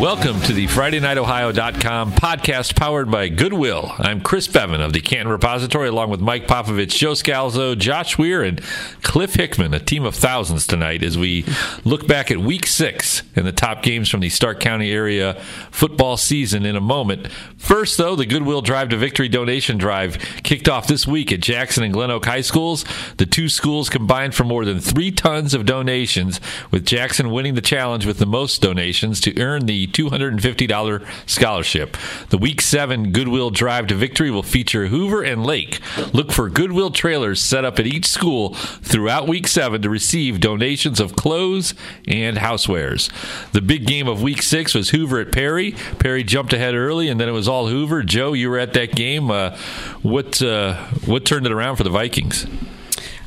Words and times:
Welcome 0.00 0.40
to 0.42 0.54
the 0.54 0.66
FridayNightOhio.com 0.66 2.12
podcast 2.12 2.74
powered 2.74 3.10
by 3.10 3.28
Goodwill. 3.28 3.92
I'm 3.98 4.22
Chris 4.22 4.48
Beaven 4.48 4.80
of 4.80 4.94
the 4.94 5.02
Canton 5.02 5.28
Repository, 5.28 5.88
along 5.88 6.08
with 6.08 6.20
Mike 6.20 6.46
Popovich, 6.46 6.96
Joe 6.96 7.12
Scalzo, 7.12 7.76
Josh 7.76 8.16
Weir, 8.16 8.42
and 8.42 8.62
Cliff 9.02 9.34
Hickman, 9.34 9.74
a 9.74 9.78
team 9.78 10.06
of 10.06 10.14
thousands 10.14 10.66
tonight 10.66 11.02
as 11.02 11.18
we 11.18 11.44
look 11.84 12.06
back 12.06 12.30
at 12.30 12.38
week 12.38 12.66
six 12.66 13.22
and 13.36 13.46
the 13.46 13.52
top 13.52 13.82
games 13.82 14.08
from 14.08 14.20
the 14.20 14.30
Stark 14.30 14.58
County 14.58 14.90
area 14.90 15.34
football 15.70 16.16
season 16.16 16.64
in 16.64 16.76
a 16.76 16.80
moment. 16.80 17.28
First, 17.58 17.98
though, 17.98 18.16
the 18.16 18.24
Goodwill 18.24 18.62
Drive 18.62 18.88
to 18.88 18.96
Victory 18.96 19.28
donation 19.28 19.76
drive 19.76 20.16
kicked 20.42 20.66
off 20.66 20.86
this 20.86 21.06
week 21.06 21.30
at 21.30 21.40
Jackson 21.40 21.84
and 21.84 21.92
Glen 21.92 22.10
Oak 22.10 22.24
High 22.24 22.40
Schools. 22.40 22.86
The 23.18 23.26
two 23.26 23.50
schools 23.50 23.90
combined 23.90 24.34
for 24.34 24.44
more 24.44 24.64
than 24.64 24.80
three 24.80 25.10
tons 25.10 25.52
of 25.52 25.66
donations, 25.66 26.40
with 26.70 26.86
Jackson 26.86 27.30
winning 27.30 27.54
the 27.54 27.60
challenge 27.60 28.06
with 28.06 28.18
the 28.18 28.24
most 28.24 28.62
donations 28.62 29.20
to 29.20 29.38
earn 29.38 29.66
the 29.66 29.89
$250 29.92 31.06
scholarship. 31.26 31.96
The 32.30 32.38
Week 32.38 32.60
7 32.60 33.12
Goodwill 33.12 33.50
Drive 33.50 33.86
to 33.88 33.94
Victory 33.94 34.30
will 34.30 34.42
feature 34.42 34.86
Hoover 34.86 35.22
and 35.22 35.44
Lake. 35.44 35.80
Look 36.12 36.32
for 36.32 36.48
Goodwill 36.48 36.90
trailers 36.90 37.40
set 37.40 37.64
up 37.64 37.78
at 37.78 37.86
each 37.86 38.06
school 38.06 38.54
throughout 38.54 39.28
Week 39.28 39.46
7 39.46 39.82
to 39.82 39.90
receive 39.90 40.40
donations 40.40 41.00
of 41.00 41.16
clothes 41.16 41.74
and 42.06 42.38
housewares. 42.38 43.10
The 43.52 43.62
big 43.62 43.86
game 43.86 44.08
of 44.08 44.22
Week 44.22 44.42
6 44.42 44.74
was 44.74 44.90
Hoover 44.90 45.20
at 45.20 45.32
Perry. 45.32 45.72
Perry 45.98 46.22
jumped 46.22 46.52
ahead 46.52 46.74
early, 46.74 47.08
and 47.08 47.20
then 47.20 47.28
it 47.28 47.32
was 47.32 47.48
all 47.48 47.68
Hoover. 47.68 48.02
Joe, 48.02 48.32
you 48.32 48.50
were 48.50 48.58
at 48.58 48.72
that 48.74 48.94
game. 48.94 49.30
Uh, 49.30 49.56
what, 50.02 50.42
uh, 50.42 50.76
what 51.06 51.24
turned 51.24 51.46
it 51.46 51.52
around 51.52 51.76
for 51.76 51.84
the 51.84 51.90
Vikings? 51.90 52.46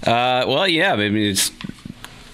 Uh, 0.05 0.43
well, 0.48 0.68
yeah, 0.68 0.93
I 0.93 0.98
mean, 0.98 1.16
it's 1.16 1.52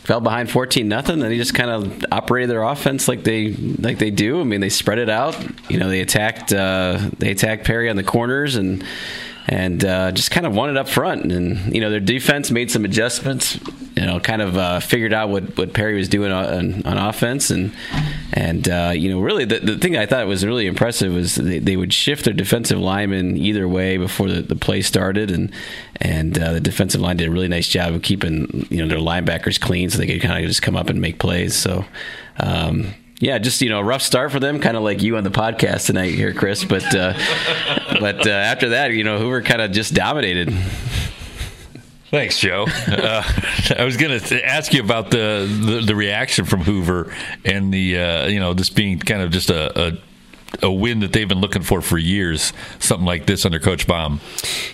fell 0.10 0.20
behind 0.20 0.50
14 0.50 0.88
nothing 0.88 1.20
then 1.20 1.30
he 1.30 1.38
just 1.38 1.54
kind 1.54 1.70
of 1.70 2.04
operated 2.12 2.50
their 2.50 2.64
offense 2.64 3.08
like 3.08 3.24
they 3.24 3.52
like 3.54 4.00
they 4.00 4.10
do. 4.10 4.42
I 4.42 4.44
mean 4.44 4.60
they 4.60 4.70
spread 4.70 4.98
it 4.98 5.08
out. 5.08 5.38
You 5.70 5.78
know 5.78 5.88
they 5.88 6.02
attacked 6.02 6.52
uh, 6.52 7.12
they 7.20 7.30
attacked 7.30 7.64
perry 7.64 7.92
on 7.92 7.96
the 7.96 8.04
corners 8.04 8.56
and 8.56 8.84
and 9.50 9.84
uh, 9.84 10.12
just 10.12 10.30
kind 10.30 10.46
of 10.46 10.54
won 10.54 10.70
it 10.70 10.78
up 10.78 10.88
front. 10.88 11.32
And 11.32 11.74
you 11.74 11.82
know 11.82 11.90
their 11.90 12.00
defense 12.00 12.52
made 12.52 12.70
some 12.70 12.86
adjustments. 12.86 13.60
You 13.96 14.06
know, 14.06 14.20
kind 14.20 14.42
of 14.42 14.58
uh, 14.58 14.80
figured 14.80 15.12
out 15.12 15.30
what, 15.30 15.58
what 15.58 15.74
Perry 15.74 15.98
was 15.98 16.08
doing 16.08 16.32
on, 16.32 16.86
on 16.86 16.98
offense, 16.98 17.50
and 17.50 17.74
and 18.32 18.70
uh, 18.70 18.94
you 18.96 19.10
know 19.10 19.20
really 19.20 19.46
the, 19.46 19.60
the 19.60 19.78
thing 19.78 19.98
I 19.98 20.06
thought 20.06 20.26
was 20.28 20.46
really 20.46 20.68
impressive 20.68 21.14
was 21.14 21.36
they, 21.36 21.58
they 21.58 21.76
would 21.76 21.92
shift 21.92 22.26
their 22.26 22.34
defensive 22.34 22.80
linemen 22.80 23.36
either 23.36 23.68
way 23.68 23.98
before 23.98 24.30
the, 24.30 24.42
the 24.42 24.56
play 24.56 24.82
started, 24.82 25.32
and 25.32 25.52
and 26.00 26.38
uh, 26.38 26.54
the 26.54 26.62
defensive 26.62 27.02
line 27.02 27.18
did 27.18 27.28
a 27.28 27.32
really 27.32 27.48
nice 27.48 27.68
job 27.68 27.94
of 27.96 28.04
keeping 28.04 28.68
you 28.70 28.78
know 28.78 28.88
their 28.88 29.00
linebackers 29.04 29.60
clean 29.60 29.90
so 29.90 29.98
they 29.98 30.08
could 30.08 30.22
kind 30.22 30.42
of 30.42 30.48
just 30.48 30.62
come 30.62 30.78
up 30.78 30.90
and 30.90 31.02
make 31.02 31.20
plays. 31.20 31.56
So. 31.56 31.86
Um, 32.42 32.94
yeah, 33.20 33.38
just 33.38 33.62
you 33.62 33.70
know, 33.70 33.80
a 33.80 33.84
rough 33.84 34.02
start 34.02 34.32
for 34.32 34.40
them, 34.40 34.60
kind 34.60 34.78
of 34.78 34.84
like 34.84 35.02
you 35.02 35.18
on 35.18 35.24
the 35.24 35.30
podcast 35.30 35.86
tonight 35.88 36.14
here, 36.14 36.34
Chris. 36.34 36.64
But 36.64 36.96
uh, 36.96 37.14
but 38.00 38.26
uh, 38.26 38.30
after 38.30 38.70
that, 38.70 38.92
you 38.94 39.04
know, 39.04 39.20
Hoover 39.20 39.42
kind 39.42 39.62
of 39.62 39.72
just 39.72 39.94
dominated. 39.94 40.54
Thanks, 42.12 42.40
Joe. 42.40 42.66
Uh, 42.88 43.24
I 43.78 43.84
was 43.84 43.98
going 43.98 44.20
to 44.20 44.44
ask 44.44 44.74
you 44.74 44.82
about 44.82 45.12
the, 45.12 45.48
the, 45.64 45.82
the 45.86 45.96
reaction 45.96 46.46
from 46.46 46.62
Hoover 46.62 47.14
and 47.46 47.72
the 47.72 48.00
uh, 48.00 48.28
you 48.28 48.40
know 48.40 48.54
this 48.54 48.70
being 48.70 48.98
kind 48.98 49.22
of 49.22 49.32
just 49.32 49.50
a, 49.52 49.90
a 49.90 49.98
a 50.62 50.72
win 50.72 51.00
that 51.02 51.14
they've 51.14 51.28
been 51.28 51.42
looking 51.42 51.62
for 51.62 51.82
for 51.82 51.98
years, 51.98 52.54
something 52.80 53.06
like 53.06 53.26
this 53.26 53.46
under 53.46 53.60
Coach 53.60 53.88
Baum. 53.88 54.20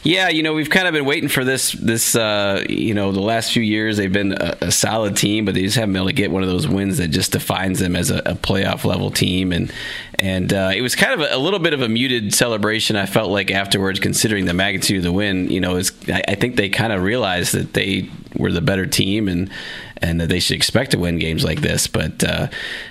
Yeah, 0.03 0.29
you 0.29 0.43
know, 0.43 0.53
we've 0.53 0.69
kind 0.69 0.87
of 0.87 0.93
been 0.93 1.05
waiting 1.05 1.29
for 1.29 1.43
this. 1.43 1.73
This, 1.73 2.15
uh, 2.15 2.63
you 2.69 2.93
know, 2.93 3.11
the 3.11 3.21
last 3.21 3.51
few 3.51 3.63
years 3.63 3.97
they've 3.97 4.11
been 4.11 4.33
a, 4.33 4.57
a, 4.61 4.71
solid 4.71 5.17
team, 5.17 5.45
but 5.45 5.53
they 5.53 5.61
just 5.61 5.75
haven't 5.75 5.93
been 5.93 6.01
able 6.01 6.09
to 6.09 6.13
get 6.13 6.31
one 6.31 6.43
of 6.43 6.49
those 6.49 6.67
wins 6.67 6.97
that 6.97 7.09
just 7.09 7.31
defines 7.31 7.79
them 7.79 7.95
as 7.95 8.09
a, 8.09 8.19
a 8.19 8.35
playoff 8.35 8.85
level 8.85 9.11
team. 9.11 9.51
And 9.51 9.71
and 10.19 10.53
uh, 10.53 10.71
it 10.73 10.81
was 10.81 10.95
kind 10.95 11.13
of 11.13 11.21
a, 11.21 11.35
a, 11.35 11.37
little 11.37 11.59
bit 11.59 11.73
of 11.73 11.81
a 11.81 11.89
muted 11.89 12.33
celebration. 12.33 12.95
I 12.95 13.05
felt 13.05 13.31
like 13.31 13.51
afterwards, 13.51 13.99
considering 13.99 14.45
the 14.45 14.53
magnitude 14.53 14.97
of 14.97 15.03
the 15.03 15.11
win, 15.11 15.49
you 15.49 15.59
know, 15.59 15.77
I, 16.07 16.23
I 16.27 16.35
think 16.35 16.55
they 16.55 16.69
kind 16.69 16.93
of 16.93 17.03
realized 17.03 17.53
that 17.53 17.73
they 17.73 18.09
were 18.37 18.51
the 18.51 18.61
better 18.61 18.85
team 18.85 19.27
and 19.27 19.49
and 19.97 20.19
that 20.19 20.27
they 20.27 20.39
should 20.39 20.55
expect 20.55 20.91
to 20.91 20.99
win 20.99 21.19
games 21.19 21.43
like 21.43 21.61
this. 21.61 21.87
But 21.87 22.23
uh, 22.23 22.47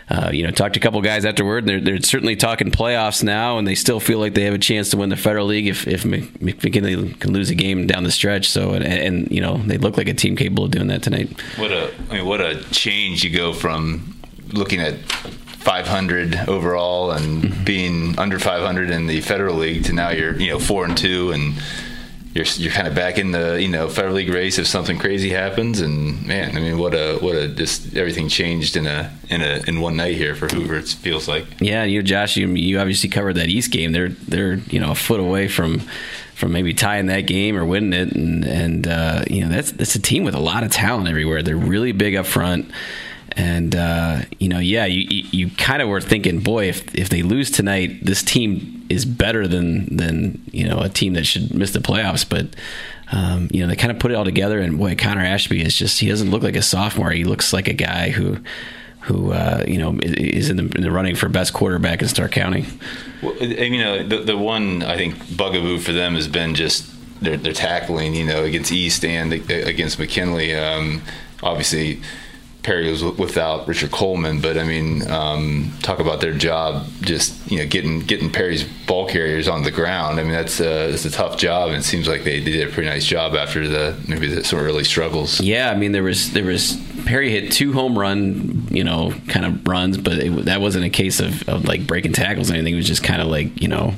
uh, 0.08 0.30
you 0.32 0.42
know, 0.42 0.50
talked 0.50 0.74
to 0.74 0.80
a 0.80 0.82
couple 0.82 1.00
guys 1.02 1.24
afterward. 1.24 1.66
They're 1.66 1.80
they're 1.80 2.00
certainly 2.00 2.36
talking 2.36 2.70
playoffs 2.70 3.22
now, 3.22 3.58
and 3.58 3.66
they 3.66 3.74
still 3.74 4.00
feel 4.00 4.18
like 4.18 4.34
they 4.34 4.44
have 4.44 4.54
a 4.54 4.58
chance 4.58 4.90
to 4.90 4.96
win 4.96 5.08
the 5.08 5.16
Federal 5.16 5.46
League 5.46 5.66
if 5.66 5.86
if 5.86 6.04
McKinley 6.04 7.12
can 7.14 7.32
lose 7.32 7.50
a 7.50 7.54
game 7.54 7.86
down 7.86 8.04
the 8.04 8.12
stretch. 8.12 8.48
So 8.48 8.72
and, 8.72 8.84
and 8.84 9.30
you 9.30 9.40
know 9.40 9.58
they 9.58 9.78
look 9.78 9.96
like 9.96 10.08
a 10.08 10.14
team 10.14 10.36
capable 10.36 10.64
of 10.64 10.70
doing 10.70 10.88
that 10.88 11.02
tonight. 11.02 11.40
What 11.56 11.70
a 11.70 11.92
I 12.10 12.14
mean, 12.14 12.26
what 12.26 12.40
a 12.40 12.62
change 12.70 13.24
you 13.24 13.30
go 13.30 13.52
from 13.52 14.20
looking 14.52 14.80
at 14.80 14.94
500 15.64 16.46
overall 16.46 17.10
and 17.10 17.42
mm-hmm. 17.42 17.64
being 17.64 18.18
under 18.18 18.38
500 18.38 18.90
in 18.90 19.06
the 19.06 19.22
Federal 19.22 19.56
League 19.56 19.84
to 19.84 19.94
now 19.94 20.10
you're 20.10 20.36
you 20.36 20.50
know 20.50 20.58
four 20.58 20.84
and 20.84 20.94
two 20.94 21.32
and 21.32 21.54
you're 22.34 22.44
you're 22.56 22.72
kind 22.72 22.86
of 22.86 22.94
back 22.94 23.16
in 23.16 23.30
the 23.30 23.62
you 23.62 23.68
know 23.68 23.88
federal 23.88 24.14
league 24.16 24.28
race 24.28 24.58
if 24.58 24.66
something 24.66 24.98
crazy 24.98 25.30
happens. 25.30 25.80
And 25.80 26.26
man, 26.26 26.56
I 26.56 26.60
mean, 26.60 26.78
what 26.78 26.92
a 26.92 27.16
what 27.20 27.36
a 27.36 27.48
just 27.48 27.96
everything 27.96 28.28
changed 28.28 28.76
in 28.76 28.86
a 28.86 29.10
in 29.30 29.40
a 29.40 29.62
in 29.66 29.80
one 29.80 29.96
night 29.96 30.16
here 30.16 30.34
for 30.34 30.48
Hoover. 30.48 30.74
It 30.76 30.88
feels 30.88 31.28
like. 31.28 31.46
Yeah, 31.60 31.84
you 31.84 32.02
Josh, 32.02 32.36
you 32.36 32.48
you 32.48 32.78
obviously 32.78 33.08
covered 33.08 33.34
that 33.34 33.48
East 33.48 33.70
game. 33.70 33.92
They're 33.92 34.08
they're 34.08 34.54
you 34.54 34.80
know 34.80 34.90
a 34.90 34.96
foot 34.96 35.20
away 35.20 35.48
from 35.48 35.80
from 36.34 36.52
maybe 36.52 36.74
tying 36.74 37.06
that 37.06 37.22
game 37.22 37.56
or 37.56 37.64
winning 37.64 37.92
it, 37.92 38.12
and 38.14 38.44
and 38.44 38.86
uh, 38.86 39.24
you 39.30 39.42
know 39.42 39.48
that's 39.48 39.70
that's 39.72 39.94
a 39.94 40.02
team 40.02 40.24
with 40.24 40.34
a 40.34 40.40
lot 40.40 40.62
of 40.62 40.72
talent 40.72 41.08
everywhere. 41.08 41.42
They're 41.42 41.56
really 41.56 41.92
big 41.92 42.16
up 42.16 42.26
front. 42.26 42.70
And 43.36 43.74
uh, 43.74 44.22
you 44.38 44.48
know, 44.48 44.60
yeah, 44.60 44.84
you 44.84 45.06
you, 45.10 45.28
you 45.30 45.50
kind 45.56 45.82
of 45.82 45.88
were 45.88 46.00
thinking, 46.00 46.40
boy, 46.40 46.68
if 46.68 46.94
if 46.94 47.08
they 47.08 47.22
lose 47.22 47.50
tonight, 47.50 48.04
this 48.04 48.22
team 48.22 48.86
is 48.88 49.04
better 49.04 49.48
than 49.48 49.96
than 49.96 50.42
you 50.52 50.68
know 50.68 50.80
a 50.80 50.88
team 50.88 51.14
that 51.14 51.26
should 51.26 51.52
miss 51.52 51.72
the 51.72 51.80
playoffs. 51.80 52.28
But 52.28 52.54
um, 53.10 53.48
you 53.52 53.60
know, 53.60 53.68
they 53.68 53.76
kind 53.76 53.90
of 53.90 53.98
put 53.98 54.12
it 54.12 54.14
all 54.14 54.24
together. 54.24 54.60
And 54.60 54.78
boy, 54.78 54.94
Connor 54.94 55.22
Ashby 55.22 55.62
is 55.62 55.76
just 55.76 55.98
he 55.98 56.08
doesn't 56.08 56.30
look 56.30 56.42
like 56.42 56.54
a 56.54 56.62
sophomore. 56.62 57.10
He 57.10 57.24
looks 57.24 57.52
like 57.52 57.66
a 57.66 57.72
guy 57.74 58.10
who 58.10 58.38
who 59.00 59.32
uh, 59.32 59.64
you 59.66 59.78
know 59.78 59.98
is 60.02 60.48
in 60.48 60.56
the, 60.56 60.62
in 60.76 60.82
the, 60.82 60.90
running 60.92 61.16
for 61.16 61.28
best 61.28 61.52
quarterback 61.52 62.02
in 62.02 62.08
Stark 62.08 62.30
County. 62.30 62.66
Well, 63.20 63.34
you 63.36 63.78
know, 63.78 64.06
the 64.06 64.18
the 64.18 64.38
one 64.38 64.84
I 64.84 64.96
think 64.96 65.36
bugaboo 65.36 65.78
for 65.78 65.92
them 65.92 66.14
has 66.14 66.28
been 66.28 66.54
just 66.54 66.88
their 67.20 67.36
tackling. 67.52 68.14
You 68.14 68.26
know, 68.26 68.44
against 68.44 68.70
East 68.70 69.04
and 69.04 69.32
against 69.32 69.98
McKinley. 69.98 70.54
Um, 70.54 71.02
obviously 71.42 72.00
Perry 72.64 72.90
was 72.90 73.04
without 73.04 73.68
Richard 73.68 73.90
Coleman, 73.90 74.40
but 74.40 74.56
I 74.56 74.64
mean, 74.64 75.08
um, 75.10 75.70
talk 75.82 76.00
about 76.00 76.22
their 76.22 76.32
job, 76.32 76.86
just 77.02 77.50
you 77.50 77.58
know, 77.58 77.66
getting 77.66 78.00
getting 78.00 78.30
Perry's 78.30 78.64
ball 78.64 79.06
carriers 79.06 79.48
on 79.48 79.62
the 79.62 79.70
ground. 79.70 80.18
I 80.18 80.22
mean, 80.22 80.32
that's 80.32 80.60
a, 80.60 80.90
that's 80.90 81.04
a 81.04 81.10
tough 81.10 81.36
job, 81.36 81.68
and 81.68 81.78
it 81.78 81.82
seems 81.82 82.08
like 82.08 82.24
they, 82.24 82.40
they 82.40 82.52
did 82.52 82.66
a 82.66 82.72
pretty 82.72 82.88
nice 82.88 83.04
job 83.04 83.34
after 83.34 83.68
the 83.68 84.02
maybe 84.08 84.28
the 84.28 84.42
some 84.44 84.58
early 84.58 84.82
struggles. 84.82 85.40
Yeah, 85.40 85.70
I 85.70 85.76
mean, 85.76 85.92
there 85.92 86.02
was 86.02 86.32
there 86.32 86.46
was 86.46 86.82
Perry 87.04 87.30
hit 87.30 87.52
two 87.52 87.74
home 87.74 87.98
run, 87.98 88.66
you 88.70 88.82
know, 88.82 89.12
kind 89.28 89.44
of 89.44 89.68
runs, 89.68 89.98
but 89.98 90.14
it, 90.14 90.46
that 90.46 90.62
wasn't 90.62 90.86
a 90.86 90.90
case 90.90 91.20
of, 91.20 91.46
of 91.46 91.66
like 91.66 91.86
breaking 91.86 92.14
tackles 92.14 92.50
or 92.50 92.54
anything. 92.54 92.72
It 92.72 92.78
was 92.78 92.88
just 92.88 93.04
kind 93.04 93.20
of 93.20 93.28
like 93.28 93.60
you 93.60 93.68
know, 93.68 93.94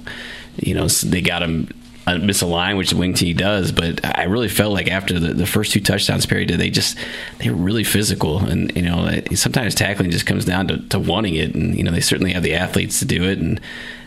you 0.57 0.75
know, 0.75 0.89
they 0.89 1.21
got 1.21 1.41
him 1.41 1.69
line, 2.07 2.77
which 2.77 2.91
the 2.91 2.97
wing 2.97 3.15
tee 3.15 3.33
does. 3.33 3.73
But 3.73 4.01
I 4.05 4.25
really 4.25 4.49
felt 4.49 4.73
like 4.73 4.89
after 4.89 5.19
the, 5.19 5.35
the 5.35 5.47
first 5.47 5.73
two 5.73 5.81
touchdowns 5.81 6.27
Perry 6.27 6.45
did, 6.45 6.61
they 6.61 6.71
just 6.71 6.97
they 7.39 7.51
were 7.51 7.57
really 7.57 7.85
physical, 7.85 8.39
and 8.39 8.75
you 8.77 8.83
know 8.83 9.21
sometimes 9.35 9.75
tackling 9.75 10.11
just 10.11 10.27
comes 10.27 10.45
down 10.45 10.69
to, 10.69 10.79
to 10.89 10.99
wanting 10.99 11.35
it, 11.35 11.55
and 11.55 11.77
you 11.77 11.85
know 11.85 11.91
they 11.91 12.01
certainly 12.01 12.33
have 12.33 12.43
the 12.43 12.55
athletes 12.55 12.99
to 13.01 13.05
do 13.05 13.25
it, 13.25 13.39
and 13.39 13.61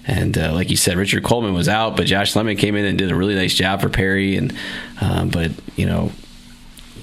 and 0.05 0.37
uh, 0.37 0.53
like 0.53 0.69
you 0.69 0.77
said, 0.77 0.97
Richard 0.97 1.23
Coleman 1.23 1.53
was 1.53 1.67
out, 1.67 1.97
but 1.97 2.07
Josh 2.07 2.35
Lemon 2.35 2.57
came 2.57 2.75
in 2.75 2.85
and 2.85 2.97
did 2.97 3.11
a 3.11 3.15
really 3.15 3.35
nice 3.35 3.53
job 3.53 3.81
for 3.81 3.89
Perry, 3.89 4.35
and 4.37 4.55
uh, 5.01 5.25
but 5.25 5.51
you 5.75 5.85
know 5.85 6.11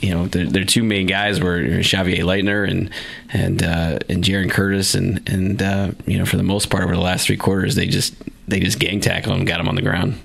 you 0.03 0.11
know, 0.11 0.27
their, 0.27 0.45
their 0.45 0.65
two 0.65 0.83
main 0.83 1.07
guys 1.07 1.41
were 1.41 1.83
Xavier 1.83 2.23
Leitner 2.23 2.69
and 2.69 2.91
and 3.33 3.63
uh, 3.63 3.99
and 4.09 4.23
Jaron 4.23 4.51
Curtis, 4.51 4.95
and 4.95 5.27
and 5.29 5.63
uh, 5.63 5.93
you 6.07 6.19
know, 6.19 6.27
for 6.27 6.37
the 6.37 6.43
most 6.43 6.71
part 6.71 6.85
over 6.85 6.95
the 6.95 7.01
last 7.01 7.27
three 7.27 7.37
quarters, 7.37 7.75
they 7.75 7.87
just 7.87 8.15
they 8.47 8.61
just 8.61 8.79
gang 8.79 9.01
tackled 9.01 9.35
him, 9.35 9.41
and 9.41 9.49
got 9.49 9.61
him 9.61 9.69
on 9.69 9.75
the 9.75 9.83
ground 9.83 10.21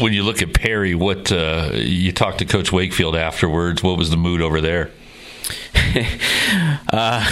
when 0.00 0.12
you 0.12 0.22
look 0.22 0.42
at 0.42 0.54
Perry, 0.54 0.94
what 0.94 1.32
uh, 1.32 1.70
you 1.74 2.12
talked 2.12 2.38
to 2.38 2.44
Coach 2.44 2.72
Wakefield 2.72 3.16
afterwards. 3.16 3.82
What 3.82 3.98
was 3.98 4.10
the 4.10 4.16
mood 4.16 4.42
over 4.42 4.60
there? 4.60 4.90
uh, 6.92 7.24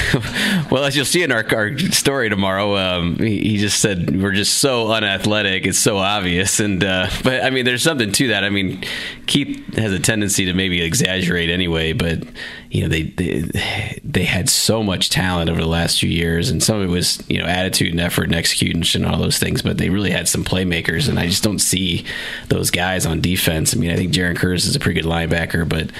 well, 0.71 0.85
as 0.85 0.97
you'll 0.97 1.05
see 1.05 1.23
in 1.23 1.33
our, 1.33 1.45
our 1.55 1.79
story 1.79 2.29
tomorrow, 2.29 2.77
um, 2.77 3.17
he, 3.17 3.41
he, 3.41 3.57
just 3.59 3.81
said 3.81 4.21
we're 4.21 4.33
just 4.33 4.59
so 4.59 4.91
unathletic. 4.91 5.67
It's 5.67 5.79
so 5.79 5.99
obvious, 5.99 6.61
and 6.61 6.83
uh, 6.83 7.09
but 7.23 7.45
I 7.45 7.51
mean, 7.51 7.65
there's 7.65 7.83
something 7.83 8.13
to 8.13 8.29
that. 8.29 8.45
I 8.45 8.51
mean, 8.51 8.85
Keith 9.27 9.77
has 9.77 9.93
a 9.93 9.99
tendency 9.99 10.47
to 10.47 10.55
maybe 10.55 10.83
exaggerate 10.83 11.51
anyway, 11.51 11.93
but 11.93 12.23
you 12.71 12.83
know, 12.83 12.89
they 12.89 13.03
they 13.03 14.01
they 14.03 14.25
had 14.25 14.49
so 14.49 14.83
much 14.83 15.11
talent 15.11 15.51
over 15.51 15.61
the 15.61 15.69
last 15.69 16.01
few 16.01 16.11
years, 16.11 16.51
and 16.51 16.63
some 16.63 16.81
of 16.81 16.89
it 16.89 16.91
was 16.91 17.23
you 17.29 17.39
know 17.39 17.47
attitude 17.47 17.91
and 17.91 18.01
effort 18.01 18.25
and 18.25 18.35
execution 18.35 19.05
and 19.05 19.13
all 19.15 19.21
those 19.21 19.39
things. 19.39 19.63
But 19.63 19.79
they 19.79 19.91
really 19.91 20.11
had 20.11 20.29
some 20.29 20.45
playmakers, 20.45 21.09
and 21.09 21.19
I 21.19 21.27
just 21.27 21.43
don't 21.43 21.61
see 21.61 22.05
those 22.49 22.71
guys 22.71 23.07
on 23.07 23.21
defense. 23.21 23.75
I 23.75 23.79
mean, 23.79 23.91
I 23.91 23.97
think 23.97 24.13
Jaron 24.13 24.37
Curtis 24.37 24.67
is 24.67 24.77
a 24.77 24.81
pretty 24.81 25.01
good 25.01 25.09
linebacker, 25.09 25.69
but 25.69 25.91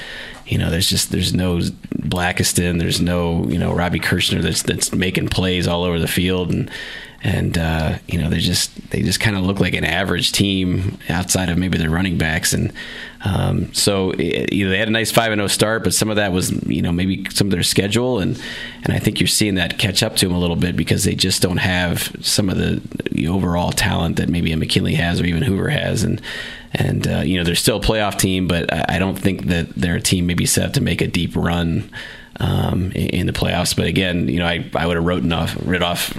you 0.47 0.59
know, 0.59 0.71
there's 0.71 0.89
just 0.89 1.11
there's 1.11 1.35
no 1.35 1.59
Blackiston, 1.59 2.79
there's 2.79 3.01
no 3.01 3.45
you 3.47 3.59
know 3.59 3.73
Robbie 3.73 4.01
Kirshner 4.01 4.43
that's 4.43 4.63
that's 4.63 4.93
making 4.93 5.29
plays 5.29 5.67
all 5.67 5.83
over 5.83 5.99
the 5.99 6.07
field, 6.07 6.53
and 6.53 6.71
and 7.23 7.59
uh, 7.59 7.99
you 8.07 8.21
know 8.21 8.31
they 8.31 8.39
just 8.39 8.91
they 8.91 9.03
just 9.03 9.19
kind 9.19 9.37
of 9.37 9.43
look 9.43 9.59
like 9.59 9.75
an 9.75 9.85
average 9.85 10.31
team 10.31 10.99
outside 11.09 11.49
of 11.49 11.59
maybe 11.59 11.79
their 11.79 11.91
running 11.91 12.17
backs, 12.17 12.53
and 12.53 12.73
um, 13.25 13.75
so 13.75 14.13
it, 14.13 14.53
you 14.53 14.65
know 14.65 14.71
they 14.71 14.79
had 14.79 14.87
a 14.87 14.93
nice 14.93 15.11
five 15.11 15.33
and 15.33 15.41
zero 15.41 15.49
start, 15.49 15.83
but 15.83 15.93
some 15.93 16.11
of 16.11 16.17
that 16.17 16.33
was 16.33 16.53
you 16.67 16.81
know 16.81 16.93
maybe 16.93 17.27
some 17.31 17.49
of 17.49 17.51
their 17.51 17.65
schedule, 17.65 18.21
and 18.21 18.41
and 18.85 18.93
I 18.93 19.01
think 19.01 19.19
you're 19.19 19.27
seeing 19.27 19.57
that 19.57 19.79
catch 19.79 20.05
up 20.05 20.15
to 20.17 20.29
them 20.29 20.37
a 20.37 20.39
little 20.39 20.55
bit 20.55 20.77
because 20.77 21.03
they 21.03 21.17
just 21.17 21.43
don't 21.43 21.57
have 21.57 22.17
some 22.21 22.49
of 22.49 22.57
the, 22.57 22.81
the 23.11 23.27
overall 23.27 23.73
talent 23.73 24.17
that 24.17 24.29
maybe 24.29 24.53
a 24.53 24.57
McKinley 24.57 24.95
has 24.95 25.21
or 25.21 25.25
even 25.25 25.43
Hoover 25.43 25.71
has, 25.71 26.05
and 26.05 26.23
and 26.77 27.09
uh, 27.09 27.19
you 27.19 27.39
know 27.39 27.45
they're 27.45 27.55
still 27.55 27.79
a 27.79 27.81
playoff 27.81 28.19
team, 28.19 28.47
but 28.47 28.73
I, 28.73 28.97
I 28.97 28.99
don't 28.99 29.17
think 29.17 29.47
that 29.47 29.71
they're 29.71 29.97
a 29.97 30.01
team 30.01 30.27
maybe 30.27 30.47
set 30.47 30.67
up 30.67 30.73
to 30.75 30.81
make 30.81 31.01
a 31.01 31.07
deep 31.09 31.35
run. 31.35 31.91
Um, 32.39 32.93
in, 32.93 33.09
in 33.21 33.27
the 33.27 33.33
playoffs, 33.33 33.75
but 33.75 33.87
again, 33.87 34.29
you 34.29 34.39
know, 34.41 34.47
I, 34.47 34.71
I 34.75 34.87
would 34.87 34.97
have 34.97 35.07
written 35.07 35.33
off, 35.33 35.57
writ 35.65 35.83
off 35.83 36.13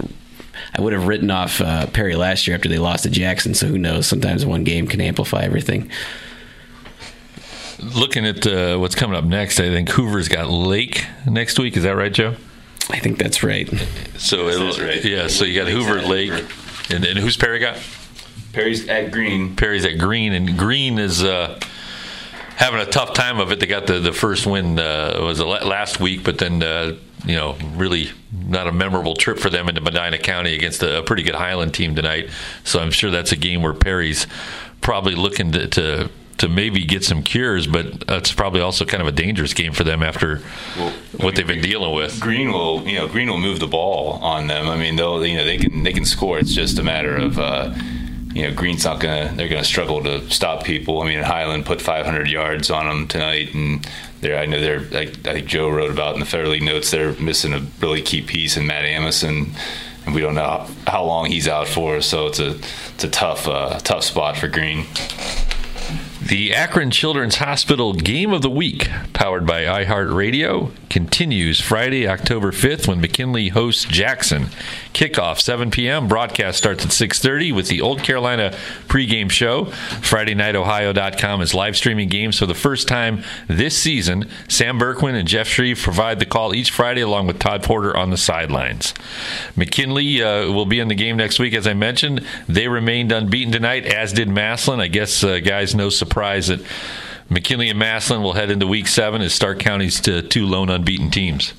I 0.75 0.81
would 0.81 0.93
have 0.93 1.07
written 1.07 1.31
off 1.31 1.61
uh, 1.61 1.87
Perry 1.87 2.15
last 2.15 2.47
year 2.47 2.55
after 2.55 2.69
they 2.69 2.79
lost 2.79 3.03
to 3.03 3.09
Jackson. 3.09 3.53
So 3.53 3.67
who 3.67 3.77
knows? 3.77 4.07
Sometimes 4.07 4.45
one 4.45 4.63
game 4.63 4.87
can 4.87 5.01
amplify 5.01 5.43
everything. 5.43 5.91
Looking 7.79 8.25
at 8.25 8.45
uh, 8.47 8.77
what's 8.77 8.95
coming 8.95 9.15
up 9.15 9.23
next, 9.23 9.59
I 9.59 9.69
think 9.69 9.89
Hoover's 9.89 10.27
got 10.27 10.49
Lake 10.49 11.05
next 11.27 11.59
week. 11.59 11.77
Is 11.77 11.83
that 11.83 11.95
right, 11.95 12.11
Joe? 12.11 12.35
I 12.89 12.99
think 12.99 13.17
that's 13.17 13.43
right. 13.43 13.69
So 14.17 14.45
That's 14.57 14.79
right. 14.79 15.03
yeah. 15.03 15.27
So 15.27 15.45
you 15.45 15.61
got 15.61 15.69
Hoover, 15.69 16.01
Lake, 16.01 16.31
and, 16.89 17.05
and 17.05 17.19
who's 17.19 17.37
Perry 17.37 17.59
got? 17.59 17.77
Perry's 18.57 18.89
at 18.89 19.11
Green. 19.11 19.55
Perry's 19.55 19.85
at 19.85 19.99
Green, 19.99 20.33
and 20.33 20.57
Green 20.57 20.97
is 20.97 21.23
uh, 21.23 21.59
having 22.55 22.79
a 22.79 22.87
tough 22.87 23.13
time 23.13 23.39
of 23.39 23.51
it. 23.51 23.59
They 23.59 23.67
got 23.67 23.85
the, 23.85 23.99
the 23.99 24.11
first 24.11 24.47
win 24.47 24.79
uh, 24.79 25.19
was 25.21 25.39
last 25.39 25.99
week, 25.99 26.23
but 26.23 26.39
then 26.39 26.63
uh, 26.63 26.95
you 27.23 27.35
know 27.35 27.55
really 27.75 28.09
not 28.31 28.65
a 28.65 28.71
memorable 28.71 29.13
trip 29.13 29.37
for 29.37 29.51
them 29.51 29.69
into 29.69 29.81
Medina 29.81 30.17
County 30.17 30.55
against 30.55 30.81
a, 30.81 30.97
a, 30.97 31.03
pretty 31.03 31.21
good 31.21 31.35
Highland 31.35 31.75
team 31.75 31.93
tonight. 31.93 32.31
So 32.63 32.79
I'm 32.79 32.89
sure 32.89 33.11
that's 33.11 33.31
a 33.31 33.35
game 33.35 33.61
where 33.61 33.75
Perry's 33.75 34.25
probably 34.81 35.13
looking 35.13 35.51
to. 35.51 35.67
to 35.67 36.09
to 36.37 36.47
maybe 36.47 36.85
get 36.85 37.03
some 37.03 37.23
cures, 37.23 37.65
but 37.65 38.03
it's 38.09 38.31
probably 38.31 38.61
also 38.61 38.85
kind 38.85 39.01
of 39.01 39.07
a 39.07 39.11
dangerous 39.11 39.55
game 39.55 39.73
for 39.73 39.83
them 39.83 40.03
after 40.03 40.39
well, 40.77 40.91
what 40.91 41.23
mean, 41.23 41.33
they've 41.33 41.47
been 41.47 41.61
dealing 41.61 41.95
with. 41.95 42.19
Green 42.19 42.51
will, 42.51 42.87
you 42.87 42.93
know, 42.93 43.07
Green 43.07 43.27
will 43.27 43.39
move 43.39 43.59
the 43.59 43.65
ball 43.65 44.19
on 44.21 44.45
them. 44.45 44.69
I 44.69 44.77
mean, 44.77 44.97
they'll, 44.97 45.25
you 45.25 45.35
know, 45.35 45.43
they 45.43 45.57
can 45.57 45.81
they 45.81 45.93
can 45.93 46.05
score. 46.05 46.37
It's 46.37 46.53
just 46.53 46.77
a 46.77 46.83
matter 46.83 47.15
of, 47.15 47.39
uh, 47.39 47.73
you 48.33 48.43
know, 48.43 48.53
Green's 48.53 48.85
not 48.85 48.99
gonna. 48.99 49.33
They're 49.35 49.49
gonna 49.49 49.63
struggle 49.63 50.03
to 50.03 50.29
stop 50.29 50.63
people. 50.63 51.01
I 51.01 51.07
mean, 51.07 51.21
Highland 51.21 51.65
put 51.65 51.81
500 51.81 52.29
yards 52.29 52.69
on 52.69 52.87
them 52.87 53.07
tonight, 53.07 53.53
and 53.53 53.87
they're. 54.21 54.37
I 54.37 54.45
know 54.45 54.59
they're. 54.59 54.81
Like 54.81 55.09
I 55.27 55.33
think 55.33 55.47
Joe 55.47 55.69
wrote 55.69 55.91
about 55.91 56.13
in 56.13 56.19
the 56.19 56.25
Federal 56.25 56.51
League 56.51 56.63
notes. 56.63 56.91
They're 56.91 57.13
missing 57.13 57.53
a 57.53 57.65
really 57.79 58.01
key 58.01 58.21
piece 58.21 58.57
in 58.57 58.67
Matt 58.67 58.85
Amison, 58.85 59.49
and 60.05 60.15
we 60.15 60.21
don't 60.21 60.35
know 60.35 60.67
how 60.85 61.03
long 61.03 61.27
he's 61.27 61.47
out 61.47 61.67
for. 61.67 62.01
So 62.01 62.27
it's 62.27 62.39
a 62.39 62.51
it's 62.93 63.03
a 63.03 63.09
tough 63.09 63.47
uh, 63.47 63.79
tough 63.79 64.03
spot 64.03 64.37
for 64.37 64.47
Green. 64.47 64.85
The 66.27 66.53
Akron 66.53 66.91
Children's 66.91 67.37
Hospital 67.37 67.93
Game 67.93 68.33
of 68.33 68.41
the 68.41 68.49
Week, 68.49 68.89
powered 69.13 69.45
by 69.45 69.63
iHeartRadio, 69.63 70.71
continues 70.89 71.61
Friday, 71.61 72.05
October 72.05 72.51
5th 72.51 72.85
when 72.85 72.99
McKinley 72.99 73.47
hosts 73.47 73.85
Jackson. 73.85 74.47
Kickoff 74.91 75.39
7 75.39 75.71
p.m. 75.71 76.09
Broadcast 76.09 76.57
starts 76.57 76.83
at 76.83 76.91
6:30 76.91 77.55
with 77.55 77.69
the 77.69 77.79
Old 77.79 78.03
Carolina 78.03 78.53
pregame 78.89 79.31
show. 79.31 79.65
FridayNightOhio.com 80.01 81.39
is 81.39 81.53
live 81.53 81.77
streaming 81.77 82.09
games 82.09 82.37
for 82.39 82.45
the 82.45 82.53
first 82.53 82.89
time 82.89 83.23
this 83.47 83.77
season. 83.77 84.27
Sam 84.49 84.77
Berkwin 84.77 85.13
and 85.13 85.29
Jeff 85.29 85.47
Shreve 85.47 85.79
provide 85.79 86.19
the 86.19 86.25
call 86.25 86.53
each 86.53 86.71
Friday 86.71 87.01
along 87.01 87.27
with 87.27 87.39
Todd 87.39 87.63
Porter 87.63 87.95
on 87.95 88.09
the 88.09 88.17
sidelines. 88.17 88.93
McKinley 89.55 90.21
uh, 90.21 90.51
will 90.51 90.65
be 90.65 90.81
in 90.81 90.89
the 90.89 90.95
game 90.95 91.15
next 91.15 91.39
week, 91.39 91.53
as 91.53 91.67
I 91.67 91.73
mentioned. 91.73 92.25
They 92.49 92.67
remained 92.67 93.13
unbeaten 93.13 93.53
tonight, 93.53 93.85
as 93.85 94.11
did 94.11 94.27
Massillon. 94.27 94.81
I 94.81 94.87
guess 94.87 95.23
uh, 95.23 95.39
guys, 95.39 95.73
no 95.73 95.89
surprise 95.89 96.16
surprised 96.17 96.49
that 96.49 96.65
McKinley 97.29 97.69
and 97.69 97.77
Massillon 97.77 98.23
will 98.23 98.33
head 98.33 98.49
into 98.49 98.65
Week 98.65 98.87
Seven 98.87 99.21
as 99.21 99.35
Stark 99.35 99.59
County's 99.59 100.01
to 100.01 100.23
two 100.23 100.47
lone 100.47 100.67
unbeaten 100.67 101.11
teams. 101.11 101.53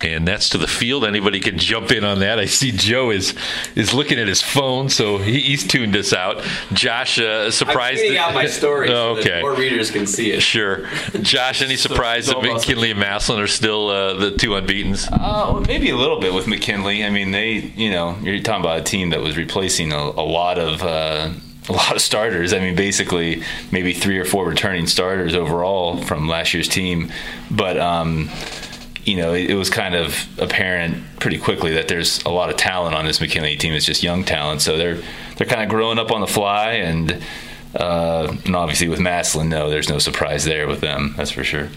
And 0.00 0.26
that's 0.26 0.48
to 0.50 0.58
the 0.58 0.66
field. 0.66 1.04
Anybody 1.04 1.40
can 1.40 1.58
jump 1.58 1.90
in 1.90 2.02
on 2.02 2.20
that. 2.20 2.38
I 2.38 2.46
see 2.46 2.70
Joe 2.70 3.10
is 3.10 3.34
is 3.74 3.92
looking 3.92 4.18
at 4.18 4.26
his 4.26 4.40
phone, 4.40 4.88
so 4.88 5.18
he, 5.18 5.40
he's 5.40 5.66
tuned 5.66 5.96
us 5.96 6.14
out. 6.14 6.42
Josh, 6.72 7.18
uh, 7.18 7.50
surprised. 7.50 8.02
I'm 8.04 8.16
out 8.16 8.34
my 8.34 8.46
story. 8.46 8.90
oh, 8.90 9.16
okay. 9.18 9.40
So 9.40 9.40
more 9.40 9.54
readers 9.54 9.90
can 9.90 10.06
see 10.06 10.32
it. 10.32 10.40
Sure. 10.40 10.86
Josh, 11.20 11.60
any 11.60 11.76
surprise 11.86 12.26
that 12.26 12.40
McKinley 12.42 12.90
and 12.90 13.00
Massillon 13.00 13.40
are 13.40 13.46
still 13.46 13.88
uh, 13.88 14.14
the 14.14 14.30
two 14.30 14.50
unbeaten's? 14.50 15.06
Uh, 15.06 15.50
well, 15.52 15.60
maybe 15.60 15.90
a 15.90 15.96
little 15.96 16.20
bit 16.20 16.32
with 16.32 16.46
McKinley. 16.46 17.04
I 17.04 17.10
mean, 17.10 17.32
they, 17.32 17.52
you 17.52 17.90
know, 17.90 18.16
you're 18.22 18.40
talking 18.40 18.64
about 18.64 18.80
a 18.80 18.84
team 18.84 19.10
that 19.10 19.20
was 19.20 19.36
replacing 19.36 19.92
a, 19.92 19.98
a 19.98 20.24
lot 20.24 20.58
of 20.58 20.82
uh, 20.82 21.32
a 21.68 21.72
lot 21.72 21.96
of 21.96 22.02
starters. 22.02 22.52
I 22.52 22.58
mean, 22.60 22.74
basically, 22.74 23.42
maybe 23.70 23.92
three 23.92 24.18
or 24.18 24.24
four 24.24 24.46
returning 24.46 24.86
starters 24.86 25.34
overall 25.34 25.98
from 26.02 26.28
last 26.28 26.54
year's 26.54 26.68
team. 26.68 27.12
But, 27.50 27.78
um, 27.78 28.30
you 29.04 29.16
know, 29.16 29.34
it, 29.34 29.50
it, 29.50 29.54
was 29.54 29.70
kind 29.70 29.94
of 29.94 30.26
apparent 30.38 31.02
pretty 31.20 31.38
quickly 31.38 31.72
that 31.74 31.88
there's 31.88 32.22
a 32.24 32.30
lot 32.30 32.50
of 32.50 32.56
talent 32.56 32.94
on 32.94 33.04
this 33.04 33.20
McKinley 33.20 33.56
team. 33.56 33.72
It's 33.72 33.86
just 33.86 34.02
young 34.02 34.24
talent. 34.24 34.62
So 34.62 34.76
they're, 34.76 35.00
they're 35.36 35.46
kind 35.46 35.62
of 35.62 35.68
growing 35.68 35.98
up 35.98 36.10
on 36.10 36.20
the 36.20 36.26
fly. 36.26 36.72
And, 36.72 37.22
uh, 37.76 38.36
and 38.44 38.56
obviously 38.56 38.88
with 38.88 39.00
Massillon, 39.00 39.48
no, 39.48 39.68
there's 39.70 39.88
no 39.88 39.98
surprise 39.98 40.44
there 40.44 40.66
with 40.66 40.80
them. 40.80 41.14
That's 41.16 41.30
for 41.30 41.44
sure. 41.44 41.68